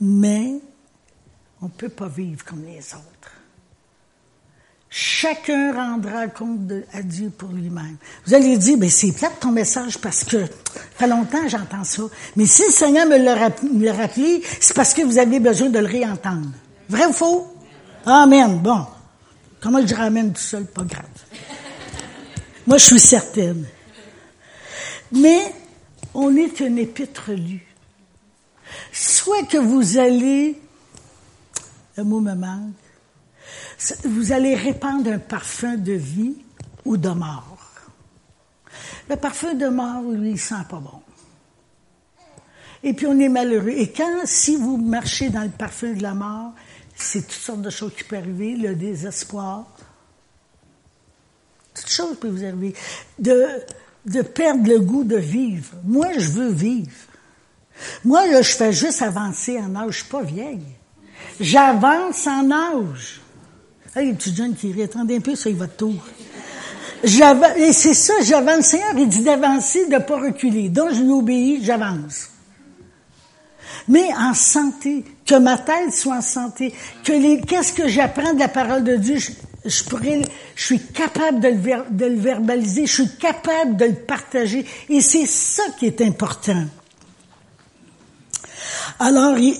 Mais 0.00 0.54
on 1.62 1.66
ne 1.66 1.70
peut 1.70 1.88
pas 1.88 2.08
vivre 2.08 2.44
comme 2.44 2.64
les 2.64 2.80
autres. 2.94 3.30
Chacun 4.90 5.72
rendra 5.72 6.26
compte 6.26 6.72
à 6.92 7.00
Dieu 7.02 7.30
pour 7.30 7.50
lui-même. 7.50 7.96
Vous 8.26 8.34
allez 8.34 8.58
dire, 8.58 8.76
ben 8.76 8.90
c'est 8.90 9.12
plate 9.12 9.38
ton 9.38 9.52
message 9.52 9.98
parce 9.98 10.24
que 10.24 10.46
fait 10.96 11.06
longtemps 11.06 11.46
j'entends 11.46 11.84
ça. 11.84 12.02
Mais 12.34 12.46
si 12.46 12.64
le 12.64 12.72
Seigneur 12.72 13.06
me 13.06 13.18
l'a 13.18 13.92
rappelé, 13.92 14.42
c'est 14.60 14.74
parce 14.74 14.94
que 14.94 15.02
vous 15.02 15.18
avez 15.18 15.38
besoin 15.38 15.68
de 15.68 15.78
le 15.78 15.86
réentendre. 15.86 16.50
Vrai 16.88 17.06
ou 17.06 17.12
faux? 17.12 17.54
Amen. 18.04 18.58
Bon. 18.58 18.84
Comment 19.60 19.84
je 19.86 19.94
ramène 19.94 20.32
tout 20.32 20.40
seul? 20.40 20.66
Pas 20.66 20.84
grave? 20.84 21.04
Moi, 22.66 22.78
je 22.78 22.84
suis 22.84 23.00
certaine. 23.00 23.66
Mais 25.12 25.52
on 26.14 26.36
est 26.36 26.60
une 26.60 26.78
épître 26.78 27.32
lue. 27.32 27.66
Soit 28.92 29.44
que 29.44 29.58
vous 29.58 29.98
allez, 29.98 30.60
le 31.96 32.04
mot 32.04 32.20
me 32.20 32.34
manque, 32.34 32.74
vous 34.04 34.32
allez 34.32 34.54
répandre 34.54 35.10
un 35.10 35.18
parfum 35.18 35.76
de 35.76 35.92
vie 35.92 36.36
ou 36.84 36.96
de 36.96 37.08
mort. 37.08 37.56
Le 39.08 39.16
parfum 39.16 39.54
de 39.54 39.68
mort, 39.68 40.02
lui, 40.02 40.32
il 40.32 40.38
sent 40.38 40.54
pas 40.68 40.78
bon. 40.78 41.00
Et 42.82 42.92
puis 42.92 43.06
on 43.06 43.18
est 43.18 43.28
malheureux. 43.28 43.70
Et 43.70 43.90
quand, 43.90 44.20
si 44.24 44.56
vous 44.56 44.76
marchez 44.76 45.30
dans 45.30 45.42
le 45.42 45.48
parfum 45.48 45.92
de 45.92 46.02
la 46.02 46.14
mort, 46.14 46.52
c'est 46.98 47.22
toutes 47.22 47.32
sortes 47.32 47.62
de 47.62 47.70
choses 47.70 47.92
qui 47.96 48.04
peuvent 48.04 48.20
arriver, 48.20 48.56
le 48.56 48.74
désespoir, 48.74 49.66
toutes 51.74 51.90
choses 51.90 52.16
peuvent 52.18 52.32
vous 52.32 52.44
arriver. 52.44 52.74
De, 53.18 53.46
de 54.04 54.22
perdre 54.22 54.68
le 54.68 54.80
goût 54.80 55.04
de 55.04 55.16
vivre. 55.16 55.70
Moi, 55.84 56.08
je 56.18 56.28
veux 56.28 56.50
vivre. 56.50 56.90
Moi, 58.04 58.26
là, 58.26 58.42
je 58.42 58.52
fais 58.52 58.72
juste 58.72 59.02
avancer 59.02 59.58
en 59.58 59.74
âge. 59.76 59.90
Je 59.90 59.96
suis 59.98 60.08
pas 60.08 60.22
vieille. 60.22 60.66
J'avance 61.40 62.26
en 62.26 62.50
âge. 62.50 63.20
Hey, 63.94 64.08
les 64.08 64.14
petits 64.14 64.34
jeunes 64.34 64.54
qui 64.54 64.72
rient, 64.72 64.82
attendez 64.82 65.16
un 65.16 65.20
peu, 65.20 65.36
ça, 65.36 65.50
il 65.50 65.56
va 65.56 65.68
tour. 65.68 66.04
Et 67.04 67.72
c'est 67.72 67.94
ça, 67.94 68.14
j'avance. 68.22 68.56
Le 68.56 68.62
Seigneur, 68.62 68.92
il 68.96 69.08
dit 69.08 69.22
d'avancer, 69.22 69.86
de 69.86 69.98
pas 69.98 70.18
reculer. 70.18 70.68
Donc, 70.68 70.92
je 70.92 71.00
lui 71.00 71.10
obéis, 71.10 71.64
j'avance. 71.64 72.30
Mais 73.88 74.08
en 74.14 74.34
santé, 74.34 75.04
que 75.24 75.34
ma 75.36 75.58
tête 75.58 75.94
soit 75.94 76.16
en 76.16 76.22
santé, 76.22 76.74
que 77.04 77.44
qu'est-ce 77.44 77.72
que 77.72 77.88
j'apprends 77.88 78.34
de 78.34 78.38
la 78.38 78.48
parole 78.48 78.84
de 78.84 78.96
Dieu, 78.96 79.18
je, 79.64 79.82
suis 80.56 80.80
capable 80.80 81.40
de 81.40 81.48
le, 81.48 81.90
de 81.90 82.06
le 82.06 82.18
verbaliser, 82.18 82.86
je 82.86 83.02
suis 83.02 83.16
capable 83.16 83.76
de 83.76 83.86
le 83.86 83.94
partager. 83.94 84.64
Et 84.88 85.00
c'est 85.00 85.26
ça 85.26 85.62
qui 85.78 85.86
est 85.86 86.00
important. 86.02 86.64
Alors, 88.98 89.38
il, 89.38 89.56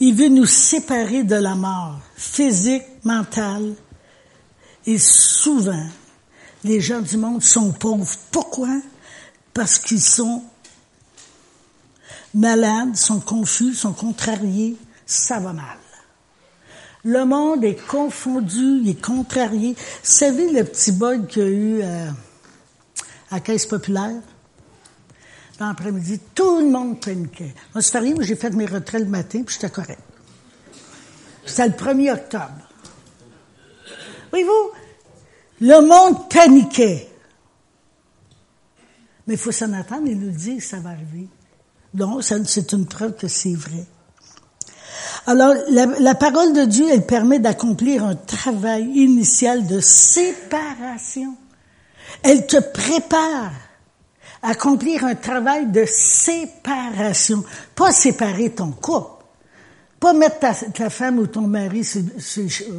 il 0.00 0.14
veut 0.14 0.28
nous 0.28 0.46
séparer 0.46 1.22
de 1.22 1.36
la 1.36 1.54
mort 1.54 2.00
physique, 2.16 2.82
mentale. 3.04 3.74
Et 4.86 4.98
souvent, 4.98 5.86
les 6.64 6.80
gens 6.80 7.00
du 7.00 7.16
monde 7.16 7.42
sont 7.42 7.72
pauvres. 7.72 8.06
Pourquoi? 8.30 8.80
Parce 9.52 9.78
qu'ils 9.78 10.02
sont 10.02 10.42
malades, 12.34 12.96
sont 12.96 13.20
confus, 13.20 13.74
sont 13.74 13.92
contrariés. 13.92 14.76
Ça 15.06 15.38
va 15.38 15.52
mal. 15.52 15.78
Le 17.04 17.24
monde 17.24 17.62
est 17.64 17.86
confondu, 17.86 18.80
il 18.82 18.88
est 18.88 19.00
contrarié. 19.00 19.74
Vous 19.74 20.00
savez 20.02 20.50
le 20.50 20.64
petit 20.64 20.92
bug 20.92 21.26
qu'il 21.26 21.42
y 21.42 21.46
a 21.46 21.48
eu 21.48 21.82
à, 21.82 22.14
à 23.30 23.40
Caisse 23.40 23.66
populaire? 23.66 24.22
L'après-midi, 25.60 26.18
tout 26.34 26.60
le 26.60 26.70
monde 26.70 27.00
paniquait. 27.00 27.54
Moi, 27.74 27.82
c'est 27.82 27.98
rien, 27.98 28.14
j'ai 28.20 28.36
fait 28.36 28.50
mes 28.50 28.66
retraits 28.66 29.02
le 29.02 29.08
matin, 29.08 29.42
puis 29.44 29.54
j'étais 29.54 29.70
correct. 29.70 30.00
C'était 31.44 31.68
le 31.68 31.74
1er 31.74 32.12
octobre. 32.12 32.68
Voyez-vous, 34.30 34.70
le 35.60 35.80
monde 35.86 36.28
paniquait. 36.28 37.08
Mais 39.26 39.34
il 39.34 39.40
faut 39.40 39.52
s'en 39.52 39.72
attendre 39.74 40.08
et 40.08 40.14
nous 40.14 40.30
dire 40.30 40.56
que 40.56 40.64
ça 40.64 40.78
va 40.78 40.90
arriver. 40.90 41.28
Donc, 41.94 42.24
c'est 42.24 42.72
une 42.72 42.86
preuve 42.86 43.14
que 43.14 43.28
c'est 43.28 43.54
vrai. 43.54 43.86
Alors, 45.26 45.54
la, 45.68 45.86
la, 45.86 46.14
parole 46.14 46.52
de 46.52 46.64
Dieu, 46.64 46.86
elle 46.90 47.06
permet 47.06 47.38
d'accomplir 47.38 48.04
un 48.04 48.16
travail 48.16 48.84
initial 48.94 49.66
de 49.66 49.80
séparation. 49.80 51.36
Elle 52.22 52.46
te 52.46 52.58
prépare 52.58 53.52
à 54.42 54.50
accomplir 54.50 55.04
un 55.04 55.14
travail 55.14 55.66
de 55.70 55.84
séparation. 55.86 57.44
Pas 57.74 57.92
séparer 57.92 58.50
ton 58.50 58.72
couple. 58.72 59.24
Pas 60.00 60.12
mettre 60.12 60.40
ta, 60.72 60.90
femme 60.90 61.18
ou 61.18 61.26
ton 61.26 61.46
mari 61.46 61.82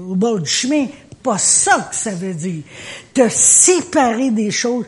au 0.08 0.16
bord 0.16 0.40
du 0.40 0.50
chemin. 0.50 0.88
Pas 1.24 1.40
ça 1.40 1.90
que 1.90 1.96
ça 1.96 2.12
veut 2.12 2.36
dire. 2.36 2.64
Te 3.14 3.28
séparer 3.30 4.30
des 4.30 4.52
choses, 4.52 4.86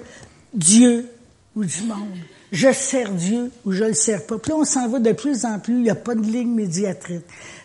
Dieu 0.54 1.10
ou 1.56 1.66
du 1.66 1.82
monde. 1.84 2.20
Je 2.52 2.72
sers 2.72 3.12
Dieu 3.12 3.52
ou 3.66 3.72
je 3.72 3.84
le 3.84 3.94
sers 3.94 4.26
pas. 4.26 4.38
Puis 4.38 4.54
on 4.54 4.64
s'en 4.64 4.88
va 4.88 5.00
de 5.00 5.12
plus 5.12 5.46
en 5.46 5.60
plus. 5.60 5.76
Il 5.76 5.84
n'y 5.84 5.90
a 5.90 5.96
pas 5.96 6.16
de 6.16 6.22
ligne 6.22 6.54
médiatrice. 6.54 7.22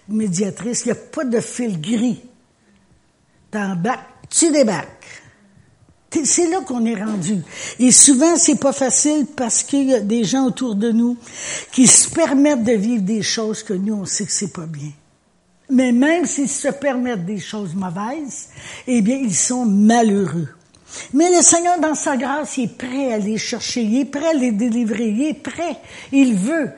médiatrice. 0.09 0.83
Il 0.85 0.89
n'y 0.89 0.93
a 0.93 0.97
pas 0.97 1.25
de 1.25 1.41
fil 1.41 1.81
gris. 1.81 2.21
T'embarques, 3.51 4.29
tu 4.29 4.51
débarques. 4.51 5.23
C'est 6.25 6.49
là 6.51 6.61
qu'on 6.61 6.85
est 6.85 7.03
rendu. 7.03 7.43
Et 7.79 7.91
souvent, 7.91 8.37
c'est 8.37 8.59
pas 8.59 8.73
facile 8.73 9.27
parce 9.35 9.62
qu'il 9.62 9.89
y 9.89 9.95
a 9.95 10.01
des 10.01 10.25
gens 10.25 10.47
autour 10.47 10.75
de 10.75 10.91
nous 10.91 11.17
qui 11.73 11.87
se 11.87 12.11
permettent 12.11 12.65
de 12.65 12.73
vivre 12.73 13.03
des 13.03 13.23
choses 13.23 13.62
que 13.62 13.73
nous, 13.73 13.95
on 13.95 14.05
sait 14.05 14.27
que 14.27 14.33
c'est 14.33 14.53
pas 14.53 14.67
bien. 14.67 14.91
Mais 15.71 15.91
même 15.91 16.27
s'ils 16.27 16.51
se 16.51 16.69
permettent 16.69 17.25
des 17.25 17.39
choses 17.39 17.75
mauvaises, 17.75 18.49
eh 18.87 19.01
bien, 19.01 19.17
ils 19.17 19.35
sont 19.35 19.65
malheureux. 19.65 20.49
Mais 21.13 21.31
le 21.35 21.43
Seigneur, 21.43 21.81
dans 21.81 21.95
sa 21.95 22.17
grâce, 22.17 22.57
il 22.57 22.65
est 22.65 22.77
prêt 22.77 23.13
à 23.13 23.19
les 23.19 23.39
chercher, 23.39 23.83
il 23.83 24.01
est 24.01 24.05
prêt 24.05 24.29
à 24.29 24.35
les 24.35 24.53
délivrer, 24.53 25.09
il 25.09 25.23
est 25.27 25.35
prêt, 25.35 25.77
il 26.13 26.35
veut. 26.35 26.71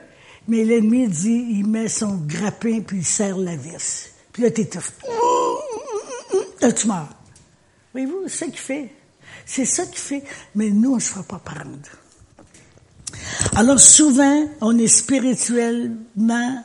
Mais 0.46 0.64
l'ennemi 0.64 1.08
dit, 1.08 1.46
il 1.50 1.66
met 1.66 1.88
son 1.88 2.16
grappin 2.26 2.80
puis 2.80 2.98
il 2.98 3.04
serre 3.04 3.38
la 3.38 3.56
vis. 3.56 4.10
Puis 4.32 4.42
là, 4.42 4.50
t'es 4.50 4.68
Là, 6.60 6.72
tu 6.72 6.86
meurs. 6.86 7.08
Voyez-vous, 7.92 8.24
c'est 8.26 8.38
ça 8.38 8.46
qu'il 8.46 8.58
fait. 8.58 8.90
C'est 9.46 9.64
ça 9.64 9.86
qui 9.86 9.98
fait, 9.98 10.24
mais 10.54 10.70
nous, 10.70 10.92
on 10.92 10.96
ne 10.96 11.00
se 11.00 11.10
fera 11.10 11.22
pas 11.22 11.38
prendre. 11.38 11.78
Alors 13.56 13.78
souvent, 13.78 14.48
on 14.60 14.78
est 14.78 14.88
spirituellement 14.88 16.64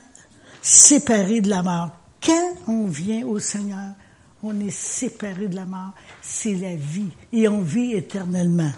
séparé 0.61 1.41
de 1.41 1.49
la 1.49 1.63
mort. 1.63 1.91
Quand 2.23 2.53
on 2.67 2.85
vient 2.85 3.25
au 3.25 3.39
Seigneur, 3.39 3.93
on 4.43 4.59
est 4.59 4.71
séparé 4.71 5.47
de 5.47 5.55
la 5.55 5.65
mort. 5.65 5.93
C'est 6.21 6.53
la 6.53 6.75
vie 6.75 7.11
et 7.31 7.47
on 7.47 7.61
vit 7.61 7.93
éternellement. 7.93 8.71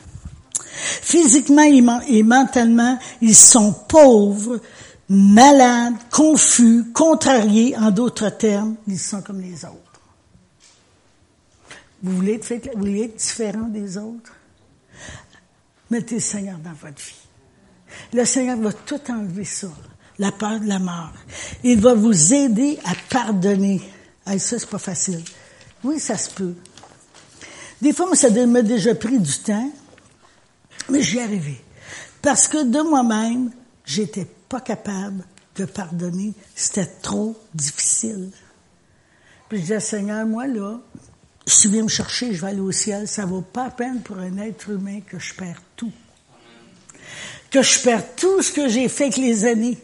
Physiquement 0.74 2.02
et 2.08 2.24
mentalement, 2.24 2.98
ils 3.22 3.36
sont 3.36 3.74
pauvres, 3.74 4.60
malades, 5.10 5.96
confus, 6.10 6.86
contrariés. 6.94 7.76
En 7.78 7.92
d'autres 7.92 8.30
termes, 8.30 8.76
ils 8.88 9.00
sont 9.00 9.22
comme 9.22 9.42
les 9.42 9.66
autres. 9.66 9.78
Vous 12.04 12.16
voulez, 12.16 12.40
être, 12.50 12.78
différent 13.16 13.68
des 13.68 13.98
autres? 13.98 14.34
Mettez 15.90 16.16
le 16.16 16.22
Seigneur 16.22 16.58
dans 16.58 16.74
votre 16.74 17.02
vie. 17.02 17.28
Le 18.14 18.26
Seigneur 18.26 18.58
va 18.58 18.72
tout 18.72 19.02
enlever 19.10 19.44
ça, 19.44 19.68
la 20.18 20.32
peur 20.32 20.60
de 20.60 20.68
la 20.68 20.80
mort. 20.80 21.14
Il 21.64 21.80
va 21.80 21.94
vous 21.94 22.34
aider 22.34 22.80
à 22.86 22.94
pardonner. 23.10 23.82
Ah, 24.26 24.40
ça, 24.40 24.58
c'est 24.58 24.70
pas 24.70 24.80
facile. 24.80 25.22
Oui, 25.84 26.00
ça 26.00 26.18
se 26.18 26.30
peut. 26.30 26.56
Des 27.82 27.94
fois, 27.94 28.16
ça 28.16 28.30
m'a 28.30 28.62
déjà 28.62 28.94
pris 28.94 29.20
du 29.20 29.38
temps, 29.40 29.72
mais 30.90 31.02
j'y 31.02 31.20
arrivé. 31.20 31.60
Parce 32.22 32.48
que 32.48 32.64
de 32.64 32.82
moi-même, 32.82 33.52
j'étais 33.86 34.26
pas 34.48 34.62
capable 34.62 35.26
de 35.56 35.66
pardonner. 35.66 36.34
C'était 36.56 36.86
trop 36.86 37.36
difficile. 37.54 38.30
Puis 39.50 39.58
je 39.58 39.64
disais, 39.64 39.80
Seigneur, 39.80 40.26
moi, 40.26 40.48
là, 40.48 40.80
si 41.48 41.62
tu 41.62 41.70
viens 41.70 41.84
me 41.84 41.90
chercher, 41.90 42.34
je 42.34 42.42
vais 42.42 42.50
aller 42.50 42.60
au 42.60 42.72
ciel. 42.72 43.08
Ça 43.08 43.26
vaut 43.26 43.42
pas 43.42 43.66
la 43.66 43.72
peine 43.72 44.02
pour 44.02 44.18
un 44.20 44.38
être 44.38 44.70
humain 44.70 45.02
que 45.02 45.18
je 45.18 45.34
perds 45.34 45.62
tout. 45.76 45.92
Que 47.50 47.62
je 47.62 47.80
perds 47.82 48.16
tout 48.16 48.42
ce 48.42 48.52
que 48.52 48.70
j'ai 48.70 48.88
fait 48.88 49.06
avec 49.06 49.18
les 49.18 49.46
années. 49.46 49.78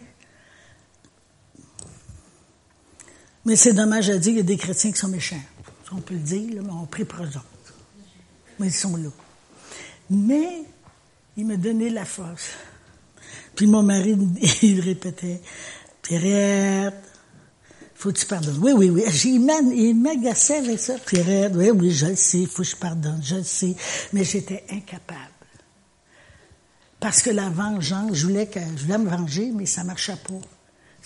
Mais 3.44 3.56
c'est 3.56 3.74
dommage 3.74 4.10
à 4.10 4.18
dire, 4.18 4.34
il 4.34 4.38
y 4.38 4.42
a 4.42 4.44
des 4.44 4.58
chrétiens 4.58 4.92
qui 4.92 5.00
sont 5.00 5.08
méchants. 5.08 5.42
On 5.92 6.02
peut 6.02 6.16
le 6.16 6.20
dire, 6.20 6.62
mais 6.64 6.72
on 6.72 6.86
prie 6.86 7.06
pour. 7.06 7.26
Mais 8.60 8.68
ils 8.68 8.74
sont 8.74 8.96
là. 8.98 9.10
Mais, 10.10 10.64
il 11.36 11.46
me 11.46 11.58
donnait 11.58 11.90
la 11.90 12.06
force. 12.06 12.50
Puis 13.56 13.68
mon 13.68 13.84
mari, 13.84 14.18
il 14.62 14.82
répétait, 14.82 15.42
Pierrette, 16.02 17.04
faut 17.96 18.12
que 18.12 18.20
tu 18.20 18.26
pardonnes. 18.26 18.60
Oui, 18.62 18.74
oui, 18.74 18.90
oui. 18.90 19.04
Il 19.24 19.96
m'agaçait 19.96 20.58
avec 20.58 20.80
ça. 20.80 20.96
Pierrette, 21.00 21.54
oui, 21.56 21.72
oui, 21.72 21.92
je 21.92 22.08
le 22.08 22.16
sais, 22.16 22.46
faut 22.46 22.64
que 22.64 22.70
je 22.70 22.76
pardonne, 22.76 23.22
je 23.24 23.36
le 23.36 23.44
sais. 23.44 23.76
Mais 24.14 24.24
j'étais 24.24 24.64
incapable. 24.70 25.20
Parce 27.00 27.22
que 27.22 27.30
la 27.30 27.50
vengeance, 27.50 28.14
je 28.14 28.28
voulais, 28.28 28.48
que, 28.48 28.60
je 28.60 28.84
voulais 28.84 28.98
me 28.98 29.10
venger, 29.10 29.52
mais 29.54 29.66
ça 29.66 29.84
marchait 29.84 30.16
pas. 30.16 30.57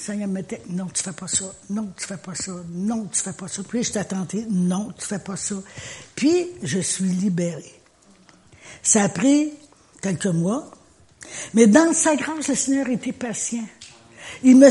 Seigneur 0.02 0.28
me 0.28 0.34
mettait, 0.34 0.62
non, 0.70 0.88
tu 0.88 1.04
fais 1.04 1.12
pas 1.12 1.28
ça, 1.28 1.46
non, 1.70 1.94
tu 1.96 2.08
fais 2.08 2.18
pas 2.18 2.34
ça, 2.34 2.52
non, 2.70 3.08
tu 3.12 3.22
fais 3.22 3.34
pas 3.34 3.48
ça. 3.48 3.62
Puis 3.64 3.84
je 3.84 3.92
tenté, 3.92 4.46
non, 4.50 4.92
tu 4.98 5.06
fais 5.06 5.20
pas 5.20 5.36
ça. 5.36 5.56
Puis 6.16 6.48
je 6.64 6.80
suis 6.80 7.06
libérée. 7.06 7.80
Ça 8.82 9.04
a 9.04 9.10
pris 9.10 9.54
quelques 10.02 10.26
mois, 10.26 10.72
mais 11.54 11.68
dans 11.68 11.94
sa 11.94 12.16
grâce, 12.16 12.48
le 12.48 12.56
Seigneur 12.56 12.90
était 12.90 13.12
patient. 13.12 13.68
Il 14.44 14.58
me 14.58 14.70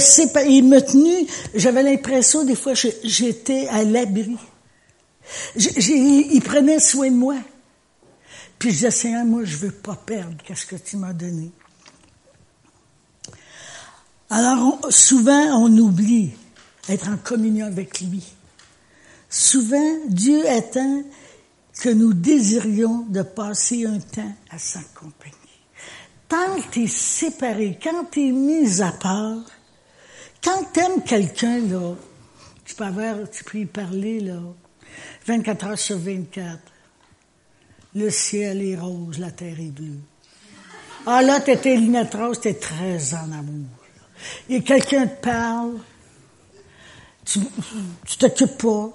il 0.49 0.65
me 0.65 0.81
tenu, 0.81 1.29
j'avais 1.55 1.83
l'impression 1.83 2.45
des 2.45 2.57
fois 2.57 2.73
j'étais 2.75 3.69
à 3.69 3.85
l'abri. 3.85 4.37
Il 5.57 6.41
prenait 6.43 6.81
soin 6.81 7.09
de 7.09 7.17
moi. 7.17 7.37
Puis 8.59 8.71
je 8.71 8.75
disais, 8.75 8.91
Seigneur, 8.91 9.25
moi, 9.25 9.43
je 9.45 9.57
veux 9.57 9.71
pas 9.71 9.95
perdre 9.95 10.37
qu'est-ce 10.45 10.67
que 10.67 10.77
tu 10.77 10.97
m'as 10.97 11.13
donné. 11.13 11.51
Alors, 14.33 14.79
souvent, 14.91 15.61
on 15.61 15.77
oublie 15.77 16.31
être 16.89 17.09
en 17.09 17.17
communion 17.17 17.67
avec 17.67 18.01
lui. 18.01 18.23
Souvent, 19.29 19.97
Dieu 20.07 20.49
attend 20.49 21.03
que 21.81 21.89
nous 21.89 22.15
désirions 22.15 23.07
de 23.09 23.23
passer 23.23 23.87
un 23.87 23.99
temps 23.99 24.33
à 24.51 24.59
sa 24.59 24.81
compagnie. 24.95 25.35
Tant 26.29 26.61
que 26.61 26.71
tu 26.71 26.85
es 26.85 26.87
séparé, 26.87 27.77
quand 27.83 28.05
tu 28.13 28.29
es 28.29 28.31
mis 28.31 28.81
à 28.81 28.93
part, 28.93 29.45
quand 30.45 30.65
tu 30.73 30.79
aimes 30.79 31.03
quelqu'un, 31.05 31.59
là, 31.67 31.95
tu 32.65 32.77
peux 32.77 32.85
avoir, 32.85 33.29
tu 33.31 33.43
peux 33.43 33.59
y 33.59 33.67
parler, 33.67 34.21
là, 34.21 34.41
24 35.27 35.67
heures 35.67 35.79
sur 35.79 35.99
24. 35.99 36.57
Le 37.97 38.11
ciel 38.11 38.63
est 38.63 38.77
rose, 38.77 39.19
la 39.19 39.33
terre 39.33 39.59
est 39.59 39.73
bleue. 39.73 39.99
Ah 41.05 41.21
là, 41.21 41.41
t'étais 41.41 41.75
lunettes 41.75 42.15
roses, 42.15 42.41
t'es 42.41 42.55
très 42.55 43.15
en 43.15 43.33
amour. 43.33 43.80
Et 44.49 44.63
quelqu'un 44.63 45.07
te 45.07 45.23
parle, 45.23 45.73
tu, 47.25 47.41
tu 48.07 48.17
t'occupes 48.17 48.59
pas, 48.59 48.91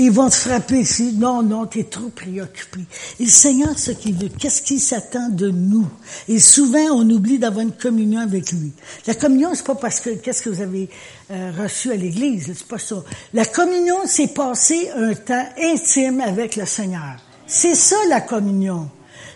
ils 0.00 0.12
vont 0.12 0.28
te 0.28 0.34
frapper 0.36 0.78
ici. 0.78 1.12
Non, 1.14 1.42
non, 1.42 1.66
tu 1.66 1.80
es 1.80 1.84
trop 1.84 2.08
préoccupé. 2.08 2.80
Et 3.18 3.24
le 3.24 3.30
Seigneur, 3.30 3.76
ce 3.76 3.90
qu'il 3.90 4.14
veut, 4.14 4.28
qu'est-ce 4.28 4.62
qu'il 4.62 4.80
s'attend 4.80 5.28
de 5.28 5.50
nous? 5.50 5.88
Et 6.28 6.38
souvent, 6.38 6.86
on 6.92 7.10
oublie 7.10 7.38
d'avoir 7.38 7.64
une 7.64 7.72
communion 7.72 8.20
avec 8.20 8.52
lui. 8.52 8.72
La 9.08 9.14
communion, 9.14 9.50
c'est 9.54 9.66
pas 9.66 9.74
parce 9.74 9.98
que 9.98 10.10
qu'est-ce 10.10 10.42
que 10.42 10.50
vous 10.50 10.62
avez 10.62 10.88
euh, 11.32 11.50
reçu 11.60 11.90
à 11.90 11.96
l'Église, 11.96 12.46
c'est 12.46 12.68
pas 12.68 12.78
ça. 12.78 13.02
La 13.34 13.44
communion, 13.44 13.96
c'est 14.06 14.28
passer 14.28 14.88
un 14.96 15.14
temps 15.14 15.48
intime 15.60 16.20
avec 16.20 16.54
le 16.54 16.64
Seigneur. 16.64 17.16
C'est 17.48 17.74
ça 17.74 17.96
la 18.08 18.20
communion. 18.20 18.88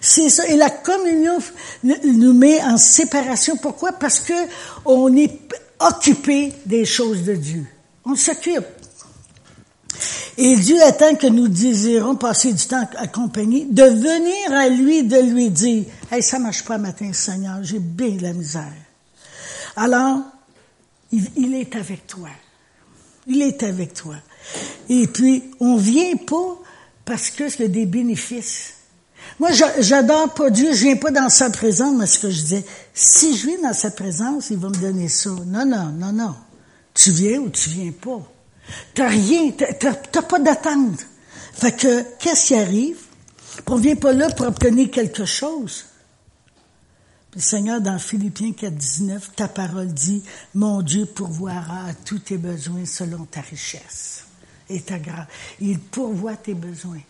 C'est 0.05 0.29
ça. 0.29 0.47
Et 0.49 0.57
la 0.57 0.69
communion 0.69 1.39
nous 1.85 2.33
met 2.33 2.61
en 2.63 2.77
séparation. 2.77 3.57
Pourquoi? 3.57 3.93
Parce 3.93 4.19
que 4.19 4.35
on 4.85 5.17
est 5.17 5.39
occupé 5.79 6.53
des 6.67 6.85
choses 6.85 7.23
de 7.23 7.35
Dieu. 7.35 7.65
On 8.05 8.17
s'occupe. 8.17 8.67
Et 10.37 10.57
Dieu 10.57 10.83
attend 10.83 11.15
que 11.15 11.29
nous 11.29 11.47
désirons 11.47 12.17
passer 12.17 12.53
du 12.53 12.67
temps 12.67 12.89
accompagné, 12.97 13.67
de 13.71 13.85
venir 13.85 14.53
à 14.53 14.69
lui, 14.69 15.05
de 15.05 15.19
lui 15.19 15.51
dire, 15.51 15.85
hey, 16.11 16.23
ça 16.23 16.41
marche 16.41 16.65
pas 16.65 16.79
matin, 16.79 17.13
Seigneur, 17.13 17.59
j'ai 17.63 17.79
bien 17.79 18.17
la 18.21 18.33
misère. 18.33 18.73
Alors, 19.77 20.21
il, 21.13 21.55
est 21.55 21.77
avec 21.77 22.09
toi. 22.09 22.31
Il 23.29 23.43
est 23.43 23.63
avec 23.63 23.95
toi. 23.95 24.17
Et 24.89 25.07
puis, 25.07 25.45
on 25.61 25.77
vient 25.77 26.17
pas 26.17 26.59
parce 27.05 27.31
que 27.31 27.49
c'est 27.49 27.69
des 27.69 27.87
bénéfices. 27.87 28.75
Moi, 29.39 29.51
j'adore 29.79 30.35
pas 30.35 30.51
Dieu, 30.51 30.73
je 30.75 30.85
viens 30.85 30.97
pas 30.97 31.11
dans 31.11 31.29
sa 31.29 31.51
présence, 31.51 31.97
mais 31.97 32.07
ce 32.07 32.19
que 32.19 32.31
je 32.31 32.41
disais, 32.41 32.65
si 32.95 33.37
je 33.37 33.47
viens 33.47 33.63
dans 33.63 33.73
sa 33.73 33.91
présence, 33.91 34.51
il 34.51 34.59
va 34.59 34.69
me 34.69 34.75
donner 34.75 35.09
ça. 35.09 35.31
Non, 35.47 35.65
non, 35.65 35.87
non, 35.87 36.13
non. 36.13 36.35
Tu 36.95 37.11
viens 37.11 37.39
ou 37.41 37.49
tu 37.49 37.71
viens 37.71 37.93
pas. 37.93 38.23
T'as 38.95 39.09
rien, 39.09 39.51
t'as 39.51 40.23
pas 40.23 40.39
d'attente. 40.39 41.07
Fait 41.53 41.73
que, 41.73 42.03
qu'est-ce 42.19 42.47
qui 42.47 42.55
arrive? 42.55 42.99
On 43.67 43.77
vient 43.77 43.97
pas 43.97 44.13
là 44.13 44.31
pour 44.31 44.47
obtenir 44.47 44.91
quelque 44.91 45.25
chose. 45.25 45.87
Le 47.35 47.41
Seigneur, 47.41 47.81
dans 47.81 47.99
Philippiens 47.99 48.53
4, 48.53 48.75
19, 48.75 49.31
ta 49.35 49.49
parole 49.49 49.93
dit, 49.93 50.23
mon 50.55 50.83
Dieu 50.83 51.07
pourvoira 51.07 51.87
à 51.89 51.95
tous 51.95 52.19
tes 52.19 52.37
besoins 52.37 52.85
selon 52.85 53.25
ta 53.25 53.41
richesse 53.41 54.25
et 54.69 54.83
ta 54.83 54.99
grâce. 54.99 55.27
Il 55.61 55.79
pourvoit 55.79 56.37
tes 56.37 56.55
besoins. 56.55 57.01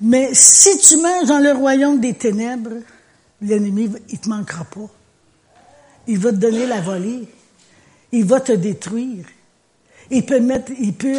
Mais 0.00 0.30
si 0.32 0.78
tu 0.78 0.96
manges 0.96 1.28
dans 1.28 1.38
le 1.38 1.52
royaume 1.52 2.00
des 2.00 2.14
ténèbres, 2.14 2.76
l'ennemi, 3.42 3.90
il 4.08 4.18
te 4.18 4.28
manquera 4.28 4.64
pas. 4.64 4.88
Il 6.06 6.18
va 6.18 6.30
te 6.30 6.36
donner 6.36 6.66
la 6.66 6.80
volée. 6.80 7.28
Il 8.12 8.24
va 8.24 8.40
te 8.40 8.52
détruire. 8.52 9.26
Il 10.10 10.26
peut 10.26 10.40
mettre, 10.40 10.72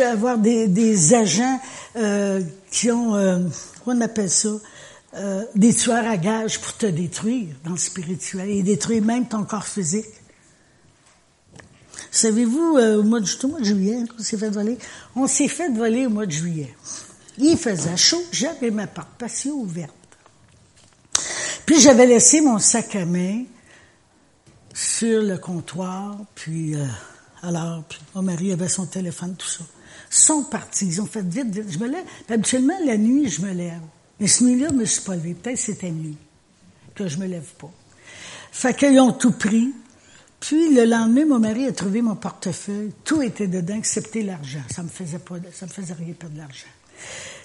avoir 0.05 0.37
des, 0.37 0.67
des 0.67 1.13
agents 1.13 1.59
euh, 1.95 2.41
qui 2.69 2.91
ont, 2.91 3.15
euh, 3.15 3.39
on 3.85 4.01
appelle 4.01 4.29
ça, 4.29 4.49
euh, 5.13 5.43
des 5.55 5.73
tueurs 5.73 6.07
à 6.07 6.17
gages 6.17 6.59
pour 6.59 6.75
te 6.75 6.85
détruire 6.85 7.47
dans 7.65 7.71
le 7.71 7.77
spirituel 7.77 8.49
et 8.49 8.63
détruire 8.63 9.03
même 9.03 9.27
ton 9.27 9.43
corps 9.43 9.65
physique. 9.67 10.05
Savez-vous, 12.09 12.77
euh, 12.77 12.97
au 12.97 13.03
mois 13.03 13.19
de, 13.19 13.45
au 13.45 13.47
mois 13.47 13.59
de 13.59 13.65
juillet, 13.65 14.03
on 14.17 14.23
s'est 14.23 14.37
fait 14.37 14.49
voler, 14.49 14.77
on 15.15 15.27
s'est 15.27 15.47
fait 15.47 15.69
voler 15.69 16.05
au 16.05 16.09
mois 16.09 16.25
de 16.25 16.31
juillet. 16.31 16.73
Il 17.37 17.57
faisait 17.57 17.97
chaud, 17.97 18.23
j'avais 18.31 18.71
ma 18.71 18.87
porte 18.87 19.09
patio 19.17 19.53
ouverte. 19.53 19.93
Puis 21.65 21.79
j'avais 21.79 22.05
laissé 22.05 22.41
mon 22.41 22.59
sac 22.59 22.95
à 22.95 23.05
main 23.05 23.43
sur 24.73 25.21
le 25.21 25.37
comptoir, 25.37 26.17
puis 26.35 26.75
euh, 26.75 26.85
alors, 27.43 27.83
puis 27.83 27.99
mon 28.15 28.21
mari 28.21 28.51
avait 28.51 28.67
son 28.67 28.85
téléphone, 28.85 29.35
tout 29.35 29.47
ça. 29.47 29.63
Ils 30.11 30.15
sont 30.15 30.43
partis, 30.43 30.87
ils 30.87 31.01
ont 31.01 31.05
fait 31.05 31.25
vite, 31.25 31.47
vite. 31.47 31.71
Je 31.71 31.79
me 31.79 31.87
lève. 31.87 32.03
habituellement, 32.29 32.77
la 32.85 32.97
nuit, 32.97 33.29
je 33.29 33.41
me 33.41 33.51
lève. 33.51 33.81
Mais 34.19 34.27
ce 34.27 34.43
nuit-là, 34.43 34.67
je 34.69 34.75
me 34.75 34.85
suis 34.85 35.01
pas 35.01 35.15
levée. 35.15 35.33
Peut-être 35.33 35.57
c'était 35.57 35.91
mieux 35.91 36.15
que 36.93 37.07
je 37.07 37.17
me 37.17 37.25
lève 37.25 37.49
pas. 37.57 37.71
Fait 38.51 38.75
qu'ils 38.75 38.99
ont 38.99 39.13
tout 39.13 39.31
pris. 39.31 39.73
Puis 40.39 40.73
le 40.73 40.85
lendemain, 40.85 41.25
mon 41.25 41.39
mari 41.39 41.65
a 41.65 41.71
trouvé 41.71 42.01
mon 42.01 42.15
portefeuille. 42.15 42.91
Tout 43.03 43.21
était 43.21 43.47
dedans, 43.47 43.75
excepté 43.75 44.23
l'argent. 44.23 44.63
Ça 44.69 44.83
me 44.83 44.89
faisait 44.89 45.19
pas, 45.19 45.35
ça 45.53 45.65
me 45.65 45.71
faisait 45.71 45.93
rien 45.93 46.13
perdre 46.13 46.35
de 46.35 46.39
l'argent. 46.39 46.67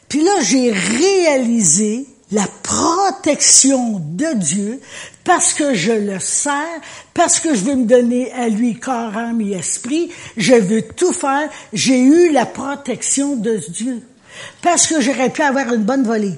Puis 0.09 0.23
là, 0.23 0.41
j'ai 0.43 0.73
réalisé 0.73 2.07
la 2.33 2.47
protection 2.63 4.01
de 4.01 4.35
Dieu 4.35 4.81
parce 5.25 5.55
que 5.55 5.75
je 5.75 5.93
le 5.93 6.19
sers, 6.19 6.81
parce 7.15 7.41
que 7.41 7.55
je 7.55 7.65
veux 7.65 7.75
me 7.77 7.87
donner 7.87 8.33
à 8.33 8.49
lui 8.49 8.79
corps, 8.79 9.17
âme 9.17 9.41
et 9.41 9.53
esprit, 9.53 10.11
je 10.37 10.55
veux 10.55 10.83
tout 10.83 11.13
faire, 11.13 11.49
j'ai 11.73 11.99
eu 11.99 12.33
la 12.33 12.47
protection 12.47 13.37
de 13.37 13.61
Dieu. 13.69 14.03
Parce 14.63 14.87
que 14.87 15.01
j'aurais 15.01 15.31
pu 15.31 15.43
avoir 15.43 15.73
une 15.73 15.85
bonne 15.85 16.05
volée. 16.05 16.37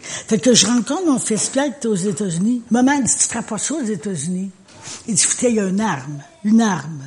Fait 0.00 0.38
que 0.38 0.54
je 0.54 0.66
rencontre 0.66 1.06
mon 1.06 1.18
fils 1.18 1.48
Pierre 1.48 1.66
qui 1.66 1.70
était 1.70 1.88
aux 1.88 1.94
États-Unis. 1.94 2.62
Maman 2.70 3.00
dit, 3.00 3.16
tu 3.16 3.24
feras 3.24 3.42
pas 3.42 3.58
ça 3.58 3.74
aux 3.74 3.84
États-Unis. 3.84 4.50
Il 5.06 5.14
dit, 5.14 5.26
il 5.42 5.54
y 5.54 5.60
a 5.60 5.64
une 5.64 5.80
arme. 5.80 6.22
Une 6.44 6.62
arme. 6.62 7.02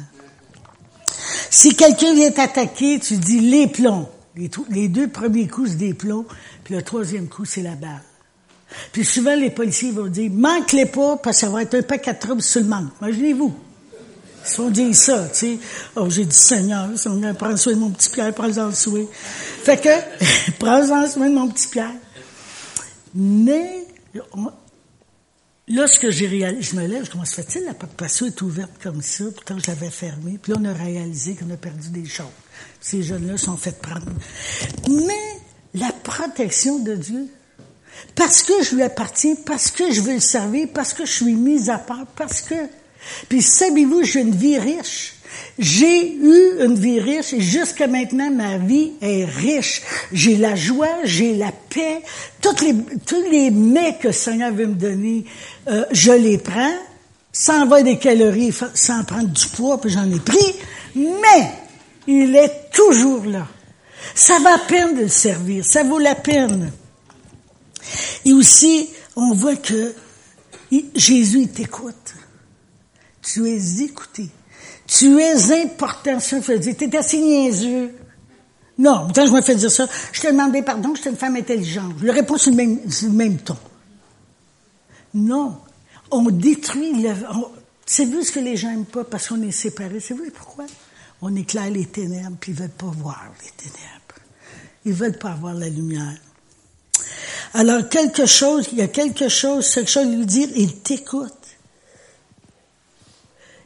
Si 1.49 1.75
quelqu'un 1.75 2.13
vient 2.13 2.31
t'attaquer, 2.31 2.99
tu 2.99 3.17
dis 3.17 3.39
les 3.39 3.67
plombs. 3.67 4.09
Les, 4.35 4.87
deux 4.87 5.07
premiers 5.07 5.47
coups, 5.47 5.71
c'est 5.71 5.77
des 5.77 5.93
plombs, 5.93 6.25
puis 6.63 6.75
le 6.75 6.81
troisième 6.81 7.27
coup, 7.27 7.45
c'est 7.45 7.61
la 7.61 7.75
balle. 7.75 8.01
Puis 8.91 9.05
souvent, 9.05 9.35
les 9.35 9.51
policiers 9.51 9.91
vont 9.91 10.07
dire, 10.07 10.31
manque-les 10.31 10.87
pas, 10.87 11.17
parce 11.17 11.37
que 11.37 11.45
ça 11.45 11.49
va 11.49 11.61
être 11.61 11.75
un 11.75 11.83
paquet 11.83 12.13
de 12.13 12.19
troubles 12.19 12.41
sur 12.41 12.63
le. 12.63 12.89
Imaginez-vous. 13.01 13.53
Ils 14.45 14.57
vont 14.57 14.69
dire 14.69 14.95
ça, 14.95 15.29
tu 15.29 15.37
sais. 15.37 15.59
Oh, 15.95 16.09
j'ai 16.09 16.25
dit, 16.25 16.35
Seigneur, 16.35 16.89
on 17.05 17.33
prendre 17.33 17.57
soin 17.57 17.73
de 17.73 17.79
mon 17.79 17.91
petit 17.91 18.09
Pierre, 18.09 18.33
prends-en 18.33 18.71
soin. 18.73 19.05
Fait 19.63 19.79
que, 19.79 20.51
prends-en 20.59 21.07
soin 21.07 21.29
de 21.29 21.35
mon 21.35 21.47
petit 21.49 21.67
Pierre. 21.67 21.93
Mais, 23.15 23.85
lorsque 25.67 26.09
j'ai 26.09 26.27
réalisé, 26.27 26.71
je 26.71 26.75
me 26.75 26.87
lève, 26.87 27.05
je 27.05 27.11
comment 27.11 27.25
se 27.25 27.35
fait-il, 27.35 27.65
la 27.65 27.73
porte 27.73 27.93
patio 27.93 28.25
est 28.25 28.41
ouverte 28.41 28.71
comme 28.81 29.01
ça, 29.01 29.25
pourtant 29.33 29.57
je 29.59 29.67
l'avais 29.67 29.91
fermée, 29.91 30.39
puis 30.41 30.51
là, 30.51 30.57
on 30.59 30.65
a 30.65 30.73
réalisé 30.73 31.35
qu'on 31.35 31.49
a 31.51 31.57
perdu 31.57 31.89
des 31.89 32.05
choses. 32.05 32.25
Ces 32.81 33.03
jeunes-là 33.03 33.37
sont 33.37 33.57
faits 33.57 33.81
prendre. 33.81 34.05
Mais 34.89 35.39
la 35.73 35.91
protection 36.03 36.79
de 36.79 36.95
Dieu. 36.95 37.27
Parce 38.15 38.43
que 38.43 38.63
je 38.63 38.75
lui 38.75 38.83
appartiens, 38.83 39.35
parce 39.45 39.71
que 39.71 39.91
je 39.91 40.01
veux 40.01 40.13
le 40.13 40.19
servir, 40.19 40.67
parce 40.73 40.93
que 40.93 41.05
je 41.05 41.11
suis 41.11 41.33
mise 41.33 41.69
à 41.69 41.77
part, 41.77 42.05
parce 42.15 42.41
que... 42.41 42.55
Puis 43.27 43.41
savez-vous, 43.41 44.03
j'ai 44.03 44.21
une 44.21 44.35
vie 44.35 44.57
riche. 44.57 45.15
J'ai 45.57 46.13
eu 46.13 46.63
une 46.63 46.75
vie 46.75 46.99
riche 46.99 47.33
et 47.33 47.41
jusqu'à 47.41 47.87
maintenant, 47.87 48.31
ma 48.31 48.57
vie 48.57 48.93
est 49.01 49.25
riche. 49.25 49.81
J'ai 50.11 50.37
la 50.37 50.55
joie, 50.55 51.03
j'ai 51.03 51.35
la 51.35 51.51
paix. 51.51 52.01
Toutes 52.41 52.61
les, 52.61 52.75
tous 53.05 53.23
les 53.29 53.51
mets 53.51 53.97
que 53.99 54.07
le 54.07 54.13
Seigneur 54.13 54.53
veut 54.53 54.67
me 54.67 54.75
donner, 54.75 55.25
euh, 55.67 55.85
je 55.91 56.11
les 56.11 56.37
prends, 56.37 56.75
sans 57.31 57.61
avoir 57.61 57.83
des 57.83 57.97
calories, 57.97 58.53
sans 58.73 59.03
prendre 59.03 59.29
du 59.29 59.47
poids, 59.47 59.81
puis 59.81 59.89
j'en 59.89 60.09
ai 60.09 60.19
pris, 60.19 60.55
mais 60.95 61.51
il 62.07 62.35
est 62.35 62.69
toujours 62.71 63.25
là. 63.25 63.47
Ça 64.15 64.39
va 64.39 64.51
la 64.51 64.57
peine 64.59 64.95
de 64.95 65.01
le 65.01 65.07
servir, 65.07 65.63
ça 65.65 65.83
vaut 65.83 65.99
la 65.99 66.15
peine. 66.15 66.71
Et 68.25 68.33
aussi, 68.33 68.89
on 69.15 69.33
voit 69.33 69.55
que 69.55 69.93
Jésus 70.95 71.47
t'écoute. 71.47 72.15
Tu 73.21 73.47
es 73.47 73.83
écouté. 73.83 74.29
Tu 74.85 75.19
es 75.19 75.63
important. 75.63 76.19
Ça 76.19 76.39
veut 76.39 76.59
dire, 76.59 76.75
t'es 76.77 76.95
assez. 76.95 77.19
Non, 78.77 79.07
quand 79.13 79.25
je 79.25 79.31
me 79.31 79.41
fais 79.41 79.55
dire 79.55 79.71
ça, 79.71 79.87
je 80.11 80.21
te 80.21 80.27
demandais 80.27 80.63
pardon, 80.63 80.95
je 80.95 81.01
suis 81.01 81.09
une 81.09 81.15
femme 81.15 81.35
intelligente. 81.35 81.93
Je 81.99 82.05
le 82.05 82.11
réponds 82.11 82.37
sur 82.37 82.51
le 82.51 82.57
même, 82.57 82.91
sur 82.91 83.09
ton. 83.45 83.57
Non. 85.13 85.57
On 86.09 86.23
détruit 86.23 87.01
le, 87.01 87.13
c'est 87.85 88.05
vu 88.05 88.23
ce 88.23 88.31
que 88.31 88.39
les 88.39 88.55
gens 88.55 88.69
n'aiment 88.69 88.85
pas 88.85 89.03
parce 89.03 89.27
qu'on 89.27 89.41
est 89.41 89.51
séparés. 89.51 89.99
C'est 89.99 90.15
vrai 90.15 90.29
pourquoi? 90.31 90.65
On 91.25 91.33
éclaire 91.37 91.69
les 91.69 91.85
ténèbres 91.85 92.35
puis 92.37 92.51
ils 92.51 92.57
veulent 92.57 92.69
pas 92.69 92.91
voir 92.97 93.31
les 93.41 93.51
ténèbres. 93.51 93.79
Ils 94.83 94.93
veulent 94.93 95.17
pas 95.17 95.33
voir 95.35 95.53
la 95.53 95.69
lumière. 95.69 96.17
Alors, 97.53 97.87
quelque 97.87 98.25
chose, 98.25 98.67
il 98.73 98.79
y 98.79 98.81
a 98.81 98.89
quelque 98.89 99.29
chose, 99.29 99.73
quelque 99.73 99.89
chose 99.89 100.07
lui 100.07 100.25
dire, 100.25 100.49
il 100.53 100.79
t'écoute. 100.79 101.31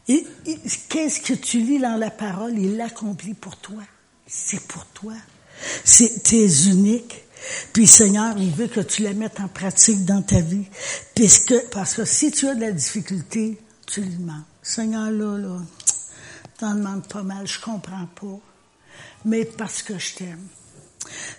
Qu'est-ce 0.07 1.19
que 1.19 1.33
tu 1.33 1.59
lis 1.59 1.79
dans 1.79 1.97
la 1.97 2.11
parole? 2.11 2.55
Il 2.59 2.77
l'accomplit 2.77 3.33
pour 3.33 3.55
toi. 3.57 3.81
C'est 4.27 4.61
pour 4.67 4.85
toi. 4.85 5.15
C'est, 5.83 6.21
t'es 6.21 6.47
unique. 6.67 7.23
Puis 7.73 7.87
Seigneur, 7.87 8.37
il 8.37 8.51
veut 8.51 8.67
que 8.67 8.81
tu 8.81 9.01
la 9.01 9.13
mettes 9.13 9.39
en 9.39 9.47
pratique 9.47 10.05
dans 10.05 10.21
ta 10.21 10.41
vie. 10.41 10.67
Parce 11.71 11.95
que 11.95 12.05
si 12.05 12.29
tu 12.29 12.47
as 12.47 12.53
de 12.53 12.61
la 12.61 12.71
difficulté, 12.71 13.57
tu 13.87 14.01
lui 14.01 14.13
demandes. 14.13 14.43
Seigneur, 14.61 15.09
là, 15.09 15.39
là, 15.39 15.59
t'en 16.57 16.73
demandes 16.73 17.07
pas 17.07 17.23
mal, 17.23 17.47
je 17.47 17.59
comprends 17.59 18.07
pas. 18.19 18.39
Mais 19.25 19.45
parce 19.45 19.81
que 19.83 19.97
je 19.97 20.15
t'aime. 20.15 20.47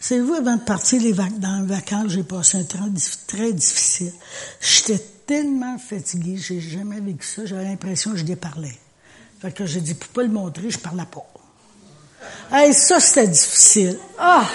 Savez-vous, 0.01 0.35
avant 0.35 0.57
de 0.57 0.63
partir 0.63 1.01
dans 1.39 1.61
les 1.61 1.67
vacances, 1.67 2.13
j'ai 2.13 2.23
passé 2.23 2.59
un 2.59 2.65
temps 2.65 2.89
très 3.27 3.53
difficile. 3.53 4.13
J'étais 4.61 5.03
tellement 5.27 5.79
fatiguée, 5.79 6.37
j'ai 6.37 6.61
jamais 6.61 7.01
vécu 7.01 7.27
ça, 7.27 7.45
j'avais 7.45 7.65
l'impression 7.65 8.13
que 8.13 8.17
je 8.17 8.25
déparlais. 8.25 8.79
Fait 9.41 9.53
que 9.53 9.67
j'ai 9.67 9.81
dit, 9.81 9.95
pour 9.95 10.09
pas 10.09 10.23
le 10.23 10.31
montrer, 10.31 10.71
je 10.71 10.79
parlais 10.79 11.05
pas. 11.05 11.27
Hey, 12.51 12.73
ça, 12.73 12.99
c'était 12.99 13.29
difficile. 13.29 13.99
Ah! 14.19 14.47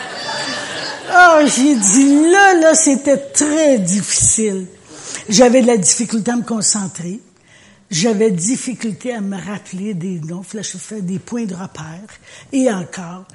Ah, 1.10 1.39
j'ai 1.45 1.76
dit, 1.76 2.32
là, 2.32 2.56
là, 2.56 2.73
c'était 2.73 3.17
très 3.17 3.78
difficile. 3.78 4.67
J'avais 5.30 5.62
de 5.62 5.67
la 5.67 5.78
difficulté 5.78 6.32
à 6.32 6.36
me 6.36 6.43
concentrer. 6.43 7.21
J'avais 7.93 8.32
difficulté 8.32 9.13
à 9.13 9.21
me 9.21 9.38
rappeler 9.38 9.93
des 9.93 10.19
noms. 10.19 10.41
Là, 10.56 10.63
je 10.63 10.77
fais 10.79 11.03
des 11.03 11.19
points 11.19 11.45
de 11.45 11.53
repère. 11.53 12.08
Et 12.51 12.71
encore, 12.71 13.25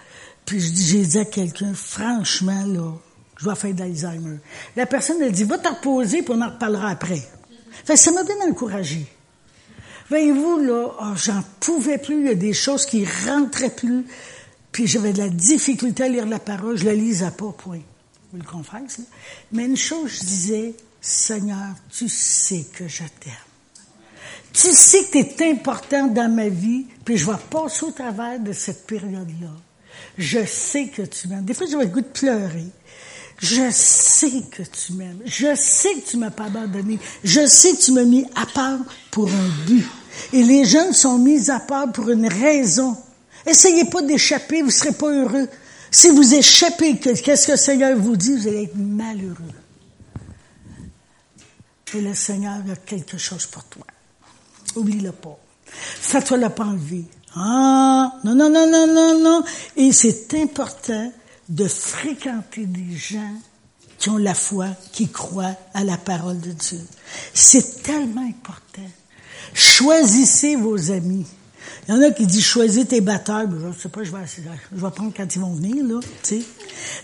puis 0.44 0.58
j'ai 0.58 1.06
dit 1.06 1.18
à 1.20 1.24
quelqu'un, 1.24 1.72
franchement, 1.74 2.64
là, 2.66 2.92
je 3.36 3.48
vais 3.48 3.54
faire 3.54 3.72
d'Alzheimer. 3.72 4.38
La 4.74 4.86
personne 4.86 5.22
a 5.22 5.28
dit, 5.28 5.44
va 5.44 5.58
te 5.58 5.68
reposer, 5.68 6.22
puis 6.22 6.34
on 6.36 6.42
en 6.42 6.50
reparlera 6.50 6.88
après. 6.88 7.22
Fait 7.84 7.96
ça 7.96 8.10
m'a 8.10 8.24
bien 8.24 8.34
encouragé. 8.50 9.06
Voyez-vous, 10.08 10.58
là, 10.58 10.88
oh, 11.02 11.14
j'en 11.14 11.44
pouvais 11.60 11.98
plus, 11.98 12.22
il 12.22 12.26
y 12.26 12.30
a 12.30 12.34
des 12.34 12.52
choses 12.52 12.84
qui 12.84 13.06
rentraient 13.28 13.76
plus, 13.76 14.06
puis 14.72 14.88
j'avais 14.88 15.12
de 15.12 15.18
la 15.18 15.28
difficulté 15.28 16.02
à 16.02 16.08
lire 16.08 16.26
la 16.26 16.40
parole, 16.40 16.76
je 16.76 16.84
la 16.84 16.94
lisais 16.94 17.30
pas, 17.30 17.52
point. 17.56 17.82
Je 18.32 18.38
le 18.38 18.44
confesse, 18.44 18.98
là. 18.98 19.04
Mais 19.52 19.66
une 19.66 19.76
chose, 19.76 20.10
je 20.14 20.26
disais, 20.26 20.74
Seigneur, 21.00 21.76
tu 21.96 22.08
sais 22.08 22.66
que 22.74 22.88
je 22.88 23.04
t'aime. 23.20 23.47
Tu 24.60 24.72
sais 24.72 25.04
que 25.04 25.22
tu 25.22 25.44
es 25.44 25.52
important 25.52 26.08
dans 26.08 26.28
ma 26.28 26.48
vie, 26.48 26.86
puis 27.04 27.16
je 27.16 27.26
vais 27.26 27.36
passer 27.48 27.84
au 27.84 27.92
travers 27.92 28.40
de 28.40 28.52
cette 28.52 28.88
période-là. 28.88 29.52
Je 30.16 30.44
sais 30.44 30.88
que 30.88 31.02
tu 31.02 31.28
m'aimes. 31.28 31.44
Des 31.44 31.54
fois, 31.54 31.68
j'ai 31.70 31.76
le 31.76 31.86
goût 31.86 32.00
de 32.00 32.06
pleurer. 32.06 32.66
Je 33.38 33.70
sais 33.70 34.42
que 34.50 34.64
tu 34.64 34.94
m'aimes. 34.94 35.20
Je 35.24 35.54
sais 35.54 35.94
que 35.94 36.10
tu 36.10 36.16
m'as 36.16 36.32
pas 36.32 36.46
abandonné. 36.46 36.98
Je 37.22 37.46
sais 37.46 37.74
que 37.74 37.82
tu 37.82 37.92
m'as 37.92 38.02
mis 38.02 38.26
à 38.34 38.46
part 38.46 38.80
pour 39.12 39.30
un 39.30 39.48
but. 39.66 39.86
Et 40.32 40.42
les 40.42 40.64
jeunes 40.64 40.92
sont 40.92 41.18
mis 41.18 41.48
à 41.50 41.60
part 41.60 41.92
pour 41.92 42.10
une 42.10 42.26
raison. 42.26 42.96
Essayez 43.46 43.84
pas 43.84 44.02
d'échapper, 44.02 44.62
vous 44.62 44.72
serez 44.72 44.92
pas 44.92 45.08
heureux. 45.08 45.48
Si 45.92 46.10
vous 46.10 46.34
échappez, 46.34 46.98
qu'est-ce 46.98 47.46
que 47.46 47.52
le 47.52 47.56
Seigneur 47.56 47.96
vous 47.96 48.16
dit? 48.16 48.36
Vous 48.36 48.48
allez 48.48 48.64
être 48.64 48.76
malheureux. 48.76 49.36
Et 51.94 52.00
le 52.00 52.14
Seigneur 52.14 52.56
a 52.56 52.76
quelque 52.84 53.18
chose 53.18 53.46
pour 53.46 53.62
toi. 53.64 53.86
Oublie-le 54.78 55.12
pas. 55.12 55.38
Fais-toi 55.64 56.38
la 56.38 56.50
pas 56.50 56.64
enlever. 56.64 57.04
Ah, 57.34 58.12
non, 58.24 58.34
non, 58.34 58.50
non, 58.50 58.70
non, 58.70 58.86
non, 58.86 59.20
non. 59.20 59.44
Et 59.76 59.92
c'est 59.92 60.34
important 60.34 61.12
de 61.48 61.68
fréquenter 61.68 62.66
des 62.66 62.96
gens 62.96 63.34
qui 63.98 64.10
ont 64.10 64.16
la 64.16 64.34
foi, 64.34 64.68
qui 64.92 65.08
croient 65.08 65.56
à 65.74 65.84
la 65.84 65.96
parole 65.96 66.40
de 66.40 66.52
Dieu. 66.52 66.80
C'est 67.34 67.82
tellement 67.82 68.26
important. 68.26 68.88
Choisissez 69.52 70.56
vos 70.56 70.90
amis. 70.90 71.26
Il 71.88 71.94
y 71.94 71.98
en 71.98 72.02
a 72.02 72.10
qui 72.10 72.26
disent 72.26 72.44
choisis 72.44 72.86
tes 72.86 73.00
batteurs. 73.00 73.46
Je 73.50 73.80
sais 73.80 73.88
pas, 73.88 74.04
je 74.04 74.12
vais, 74.12 74.18
je 74.26 74.86
prendre 74.86 75.12
quand 75.16 75.34
ils 75.34 75.40
vont 75.40 75.54
venir, 75.54 75.84
là, 75.84 76.00
tu 76.22 76.40
sais. 76.40 76.42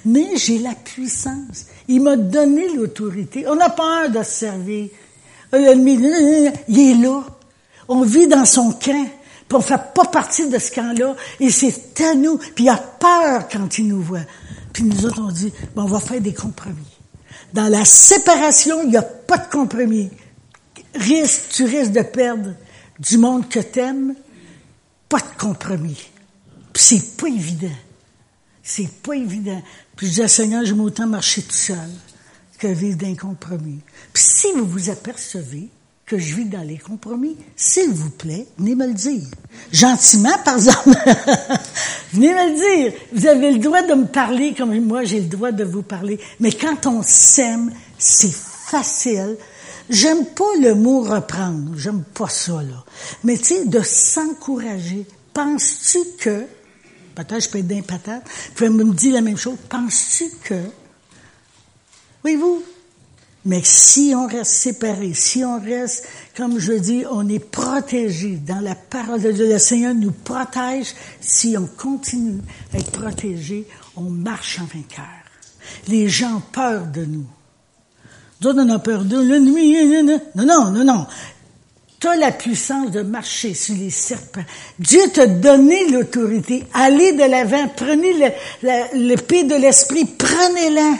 Mais 0.04 0.36
j'ai 0.36 0.58
la 0.58 0.74
puissance. 0.74 1.66
Il 1.88 2.02
m'a 2.02 2.16
donné 2.16 2.68
l'autorité. 2.74 3.46
On 3.48 3.56
pas 3.56 3.70
peur 3.70 4.10
de 4.10 4.22
se 4.22 4.30
servir. 4.30 4.88
L'ennemi, 5.52 5.98
il 6.68 6.78
est 6.78 6.94
là. 6.94 7.24
On 7.88 8.02
vit 8.02 8.26
dans 8.26 8.44
son 8.44 8.72
camp. 8.72 9.08
Puis 9.48 9.58
on 9.58 9.60
fait 9.60 9.80
pas 9.94 10.06
partie 10.06 10.48
de 10.48 10.58
ce 10.58 10.72
camp-là. 10.72 11.16
Et 11.40 11.50
c'est 11.50 12.00
à 12.00 12.14
nous. 12.14 12.38
Puis 12.38 12.64
il 12.64 12.68
a 12.68 12.76
peur 12.76 13.48
quand 13.48 13.78
il 13.78 13.88
nous 13.88 14.02
voit. 14.02 14.24
Puis 14.72 14.84
nous 14.84 15.06
autres, 15.06 15.20
on 15.20 15.30
dit, 15.30 15.52
bon, 15.74 15.82
on 15.82 15.86
va 15.86 16.00
faire 16.00 16.20
des 16.20 16.34
compromis. 16.34 16.98
Dans 17.52 17.68
la 17.68 17.84
séparation, 17.84 18.82
il 18.82 18.90
n'y 18.90 18.96
a 18.96 19.02
pas 19.02 19.38
de 19.38 19.50
compromis. 19.50 20.10
Risque, 20.94 21.50
tu 21.50 21.64
risques 21.64 21.92
de 21.92 22.02
perdre 22.02 22.54
du 22.98 23.18
monde 23.18 23.48
que 23.48 23.60
t'aimes. 23.60 24.14
Pas 25.08 25.20
de 25.20 25.38
compromis. 25.38 26.10
Puis 26.72 26.82
c'est 26.82 27.16
pas 27.16 27.28
évident. 27.28 27.76
C'est 28.62 28.90
pas 29.02 29.14
évident. 29.14 29.62
Puis 29.94 30.08
je 30.08 30.12
dis 30.14 30.22
à 30.22 30.28
Seigneur, 30.28 30.64
je 30.64 30.74
autant 30.74 31.06
marcher 31.06 31.42
tout 31.42 31.52
seul 31.52 31.90
que 32.58 32.66
vivre 32.66 32.96
d'un 32.96 33.14
compromis. 33.14 33.80
Puis 34.12 34.22
si 34.22 34.52
vous 34.52 34.66
vous 34.66 34.90
apercevez 34.90 35.68
que 36.06 36.18
je 36.18 36.34
vis 36.34 36.44
dans 36.44 36.62
les 36.62 36.76
compromis, 36.76 37.36
s'il 37.56 37.90
vous 37.90 38.10
plaît, 38.10 38.46
venez 38.58 38.74
me 38.74 38.86
le 38.86 38.94
dire. 38.94 39.22
Gentiment, 39.72 40.36
par 40.44 40.56
exemple. 40.56 40.90
venez 42.12 42.34
me 42.34 42.50
le 42.50 42.56
dire. 42.56 43.00
Vous 43.12 43.26
avez 43.26 43.52
le 43.52 43.58
droit 43.58 43.82
de 43.82 43.94
me 43.94 44.06
parler 44.06 44.54
comme 44.54 44.78
moi, 44.80 45.04
j'ai 45.04 45.20
le 45.20 45.26
droit 45.28 45.50
de 45.50 45.64
vous 45.64 45.82
parler. 45.82 46.18
Mais 46.40 46.52
quand 46.52 46.86
on 46.86 47.02
s'aime, 47.02 47.72
c'est 47.98 48.32
facile. 48.32 49.36
J'aime 49.88 50.26
pas 50.26 50.44
le 50.60 50.74
mot 50.74 51.02
reprendre. 51.02 51.72
J'aime 51.76 52.02
pas 52.02 52.28
ça, 52.28 52.62
là. 52.62 52.84
Mais 53.22 53.38
tu 53.38 53.44
sais, 53.44 53.64
de 53.64 53.80
s'encourager. 53.80 55.06
Penses-tu 55.32 55.98
que, 56.18 56.44
peut-être 57.14 57.40
je 57.40 57.48
peux 57.48 57.58
être 57.58 57.66
d'un 57.66 57.82
patate, 57.82 58.24
vous 58.56 58.70
me 58.70 58.92
dire 58.92 59.14
la 59.14 59.20
même 59.20 59.36
chose. 59.36 59.56
Penses-tu 59.68 60.30
que, 60.44 60.60
voyez-vous, 62.22 62.62
mais 63.44 63.60
si 63.62 64.14
on 64.16 64.26
reste 64.26 64.52
séparé, 64.52 65.12
si 65.12 65.44
on 65.44 65.60
reste, 65.60 66.08
comme 66.34 66.58
je 66.58 66.72
dis, 66.72 67.04
on 67.10 67.28
est 67.28 67.44
protégé 67.44 68.38
dans 68.46 68.60
la 68.60 68.74
parole 68.74 69.20
de 69.20 69.32
Dieu, 69.32 69.46
le 69.52 69.58
Seigneur 69.58 69.94
nous 69.94 70.12
protège. 70.12 70.94
Si 71.20 71.54
on 71.58 71.66
continue 71.66 72.40
à 72.72 72.78
être 72.78 72.90
protégé, 72.90 73.66
on 73.96 74.08
marche 74.08 74.60
en 74.60 74.64
vainqueur. 74.64 75.04
Les 75.88 76.08
gens 76.08 76.36
ont 76.36 76.42
peur 76.52 76.86
de 76.86 77.04
nous. 77.04 77.26
D'autres 78.40 78.60
on 78.62 78.70
a 78.70 78.78
peur 78.78 79.04
de 79.04 79.20
l'ennemi. 79.20 79.76
Non, 80.34 80.44
non, 80.46 80.70
non, 80.70 80.84
non. 80.84 81.06
Tu 82.00 82.08
as 82.08 82.16
la 82.16 82.32
puissance 82.32 82.90
de 82.90 83.02
marcher 83.02 83.52
sur 83.52 83.74
les 83.74 83.90
serpents. 83.90 84.44
Dieu 84.78 85.00
t'a 85.12 85.26
donné 85.26 85.90
l'autorité. 85.90 86.64
Allez 86.72 87.12
de 87.12 87.24
l'avant, 87.24 87.68
prenez 87.76 88.14
l'épée 88.94 89.44
de 89.44 89.54
l'esprit, 89.54 90.06
prenez-la 90.06 90.94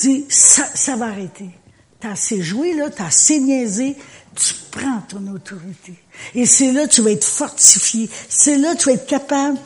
dis, 0.00 0.24
ça, 0.28 0.66
ça 0.74 0.96
va 0.96 1.06
arrêter. 1.06 1.50
T'as 2.00 2.12
assez 2.12 2.42
joué, 2.42 2.74
là, 2.74 2.88
t'as 2.90 3.06
assez 3.06 3.38
niaisé, 3.40 3.96
tu 4.34 4.54
prends 4.70 5.02
ton 5.08 5.26
autorité. 5.32 5.94
Et 6.34 6.46
c'est 6.46 6.72
là 6.72 6.86
que 6.86 6.92
tu 6.92 7.02
vas 7.02 7.10
être 7.10 7.24
fortifié. 7.24 8.08
C'est 8.28 8.56
là 8.56 8.74
que 8.74 8.80
tu 8.80 8.86
vas 8.86 8.94
être 8.94 9.06
capable 9.06 9.58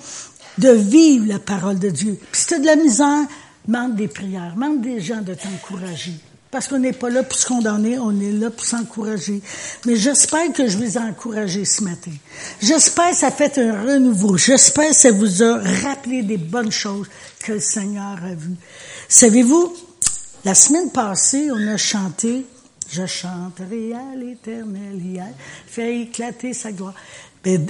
de 0.59 0.71
vivre 0.71 1.27
la 1.27 1.39
parole 1.39 1.79
de 1.79 1.91
Dieu. 1.91 2.19
Puis 2.33 2.41
si 2.41 2.47
tu 2.49 2.55
as 2.55 2.59
de 2.59 2.67
la 2.67 2.77
misère, 2.77 3.27
Demande 3.67 3.97
des 3.97 4.09
prières, 4.09 4.53
demande 4.55 4.83
des 4.83 5.01
gens 5.01 5.23
de 5.23 5.33
t'encourager. 5.33 6.13
Parce 6.51 6.69
qu'on 6.69 6.79
n'est 6.79 6.93
pas 6.93 7.11
là 7.11 7.23
pour 7.23 7.37
se 7.37 7.47
condamner, 7.47 7.99
on 7.99 8.21
est 8.21 8.31
là 8.31 8.51
pour 8.51 8.65
s'encourager. 8.65 9.41
Mais 9.87 9.97
j'espère 9.97 10.53
que 10.53 10.69
je 10.69 10.77
vous 10.77 10.99
ai 10.99 11.01
encouragé 11.01 11.65
ce 11.65 11.83
matin. 11.83 12.13
J'espère 12.61 13.11
que 13.11 13.17
ça 13.17 13.31
fait 13.31 13.59
un 13.59 13.83
renouveau. 13.83 14.37
J'espère 14.37 14.91
que 14.91 14.95
ça 14.95 15.11
vous 15.11 15.43
a 15.43 15.61
rappelé 15.83 16.23
des 16.23 16.37
bonnes 16.37 16.71
choses 16.71 17.09
que 17.41 17.53
le 17.53 17.61
Seigneur 17.61 18.19
a 18.23 18.35
vues. 18.35 18.57
Savez-vous, 19.09 19.75
la 20.45 20.55
semaine 20.55 20.91
passée, 20.91 21.51
on 21.51 21.69
a 21.69 21.77
chanté 21.77 22.47
Je 22.91 23.07
chanterai 23.07 23.93
à 23.95 24.17
l'éternel 24.17 25.01
hier, 25.03 25.29
fait 25.67 26.01
éclater 26.01 26.53
sa 26.53 26.73
gloire. 26.73 26.95
Ben, 27.43 27.67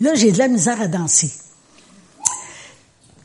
là, 0.00 0.14
j'ai 0.14 0.32
de 0.32 0.38
la 0.38 0.48
misère 0.48 0.80
à 0.80 0.88
danser 0.88 1.30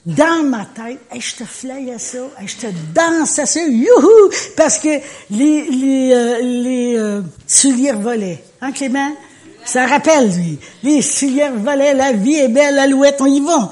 dans 0.08 0.42
ma 0.46 0.64
tête, 0.64 1.00
je 1.20 1.36
te 1.36 1.44
flayais 1.44 2.00
ça, 2.00 2.20
je 2.46 2.56
te 2.56 2.68
dansais 2.96 3.46
ça, 3.46 3.60
youhou, 3.60 4.32
parce 4.56 4.80
que 4.80 5.02
les, 5.32 6.14
euh, 6.14 6.40
les 6.40 6.96
euh, 6.98 7.22
souliers 7.46 7.92
volaient. 7.92 8.42
Hein, 8.62 8.72
Clément? 8.72 9.12
Ça 9.66 9.86
rappelle, 9.86 10.30
lui. 10.34 10.60
Les 10.82 11.02
souliers 11.02 11.50
volaient, 11.54 11.94
la 11.94 12.14
vie 12.14 12.36
est 12.36 12.48
belle, 12.48 12.80
alouette, 12.80 13.18
on 13.20 13.26
y 13.26 13.42
va. 13.42 13.70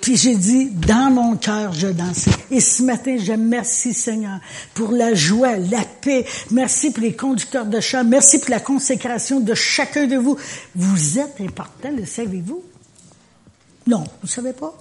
Puis 0.00 0.16
j'ai 0.16 0.36
dit, 0.36 0.66
dans 0.70 1.10
mon 1.10 1.36
cœur, 1.36 1.72
je 1.72 1.88
dansais. 1.88 2.30
Et 2.50 2.60
ce 2.60 2.82
matin, 2.82 3.16
je 3.18 3.32
merci 3.32 3.92
Seigneur 3.92 4.38
pour 4.74 4.92
la 4.92 5.14
joie, 5.14 5.56
la 5.56 5.82
paix. 6.00 6.24
Merci 6.50 6.90
pour 6.90 7.02
les 7.02 7.14
conducteurs 7.14 7.66
de 7.66 7.80
chant. 7.80 8.04
Merci 8.04 8.38
pour 8.38 8.50
la 8.50 8.60
consécration 8.60 9.40
de 9.40 9.54
chacun 9.54 10.06
de 10.06 10.16
vous. 10.16 10.36
Vous 10.74 11.18
êtes 11.18 11.40
important, 11.40 11.90
le 11.90 12.04
savez-vous? 12.04 12.62
Non, 13.86 14.04
vous 14.22 14.28
savez 14.28 14.52
pas? 14.52 14.76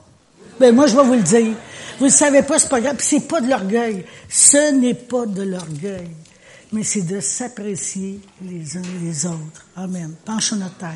Ben 0.60 0.74
moi, 0.74 0.88
je 0.88 0.96
vais 0.96 1.04
vous 1.04 1.14
le 1.14 1.22
dire. 1.22 1.56
Vous 2.00 2.06
ne 2.06 2.12
savez 2.12 2.42
pas, 2.42 2.60
c'est 2.60 2.70
pas 2.70 2.82
grave. 2.82 2.98
c'est 3.00 3.28
pas 3.28 3.42
de 3.42 3.50
l'orgueil. 3.50 4.06
Ce 4.30 4.74
n'est 4.74 4.94
pas 4.94 5.26
de 5.26 5.44
l'orgueil. 5.44 6.10
Mais 6.72 6.84
c'est 6.84 7.04
de 7.04 7.20
s'apprécier 7.20 8.20
les 8.42 8.78
uns 8.78 8.82
les 9.02 9.26
autres. 9.26 9.66
Amen. 9.76 10.14
Penche 10.26 10.54
notre 10.54 10.78
tête. 10.78 10.90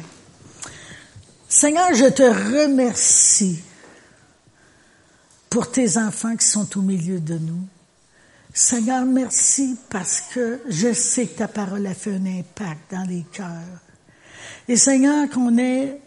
Seigneur, 1.48 1.94
je 1.94 2.06
te 2.06 2.24
remercie 2.24 3.60
pour 5.50 5.72
tes 5.72 5.98
enfants 5.98 6.36
qui 6.36 6.46
sont 6.46 6.78
au 6.78 6.82
milieu 6.82 7.20
de 7.20 7.38
nous. 7.38 7.68
Seigneur, 8.54 9.06
merci 9.06 9.78
parce 9.90 10.22
que 10.34 10.62
je 10.68 10.94
sais 10.94 11.28
que 11.28 11.38
ta 11.38 11.48
parole 11.48 11.86
a 11.88 11.94
fait 11.94 12.16
un 12.16 12.26
impact 12.26 12.92
dans 12.92 13.08
les 13.08 13.26
cœurs. 13.32 13.80
Et 14.68 14.76
Seigneur, 14.76 15.30
qu'on 15.30 15.58
est 15.58 16.00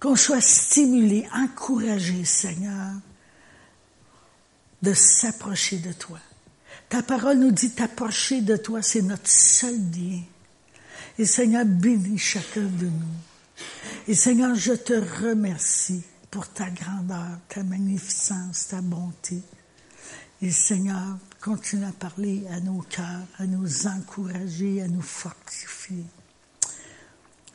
qu'on 0.00 0.14
soit 0.14 0.40
stimulé, 0.40 1.26
encouragé, 1.34 2.24
Seigneur, 2.24 2.92
de 4.80 4.94
s'approcher 4.94 5.78
de 5.78 5.92
toi. 5.92 6.20
Ta 6.88 7.02
parole 7.02 7.38
nous 7.38 7.50
dit 7.50 7.70
t'approcher 7.70 8.40
de 8.40 8.56
toi, 8.56 8.80
c'est 8.80 9.02
notre 9.02 9.28
seul 9.28 9.76
bien. 9.76 10.22
Et 11.18 11.24
Seigneur, 11.24 11.64
bénis 11.64 12.18
chacun 12.18 12.62
de 12.62 12.86
nous. 12.86 13.64
Et 14.06 14.14
Seigneur, 14.14 14.54
je 14.54 14.72
te 14.72 14.92
remercie 14.92 16.04
pour 16.30 16.48
ta 16.48 16.70
grandeur, 16.70 17.38
ta 17.48 17.62
magnificence, 17.62 18.68
ta 18.68 18.80
bonté. 18.80 19.42
Et 20.40 20.50
Seigneur, 20.50 21.18
continue 21.40 21.84
à 21.84 21.92
parler 21.92 22.46
à 22.50 22.60
nos 22.60 22.82
cœurs, 22.82 23.26
à 23.38 23.46
nous 23.46 23.86
encourager, 23.86 24.82
à 24.82 24.88
nous 24.88 25.02
fortifier. 25.02 26.04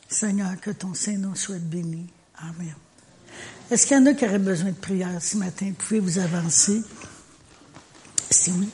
Seigneur, 0.08 0.60
que 0.60 0.72
ton 0.72 0.94
Saint-Nom 0.94 1.34
soit 1.36 1.60
béni. 1.60 2.08
Amen. 2.38 2.76
Est-ce 3.72 3.88
qu'il 3.88 3.98
y 3.98 4.00
en 4.00 4.06
a 4.06 4.14
qui 4.14 4.26
auraient 4.26 4.38
besoin 4.38 4.70
de 4.70 4.76
prière 4.76 5.22
ce 5.22 5.38
matin? 5.38 5.72
Pouvez-vous 5.78 6.06
vous 6.06 6.20
avancer? 6.20 6.84
Si 8.30 8.52
oui. 8.52 8.70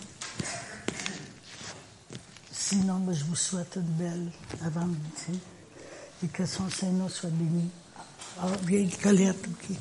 Sinon, 2.51 3.05
je 3.13 3.23
vous 3.25 3.35
souhaite 3.35 3.77
une 3.77 3.93
belle 3.93 4.31
avant-midi 4.65 5.39
et 6.23 6.27
que 6.27 6.45
son 6.45 6.69
Saint-Nom 6.69 7.09
soit 7.09 7.29
béni. 7.29 7.69
Ah, 8.41 8.47
bien, 8.63 8.87
Colette, 9.03 9.45
OK. 9.47 9.75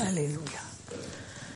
Alléluia. 0.00 0.60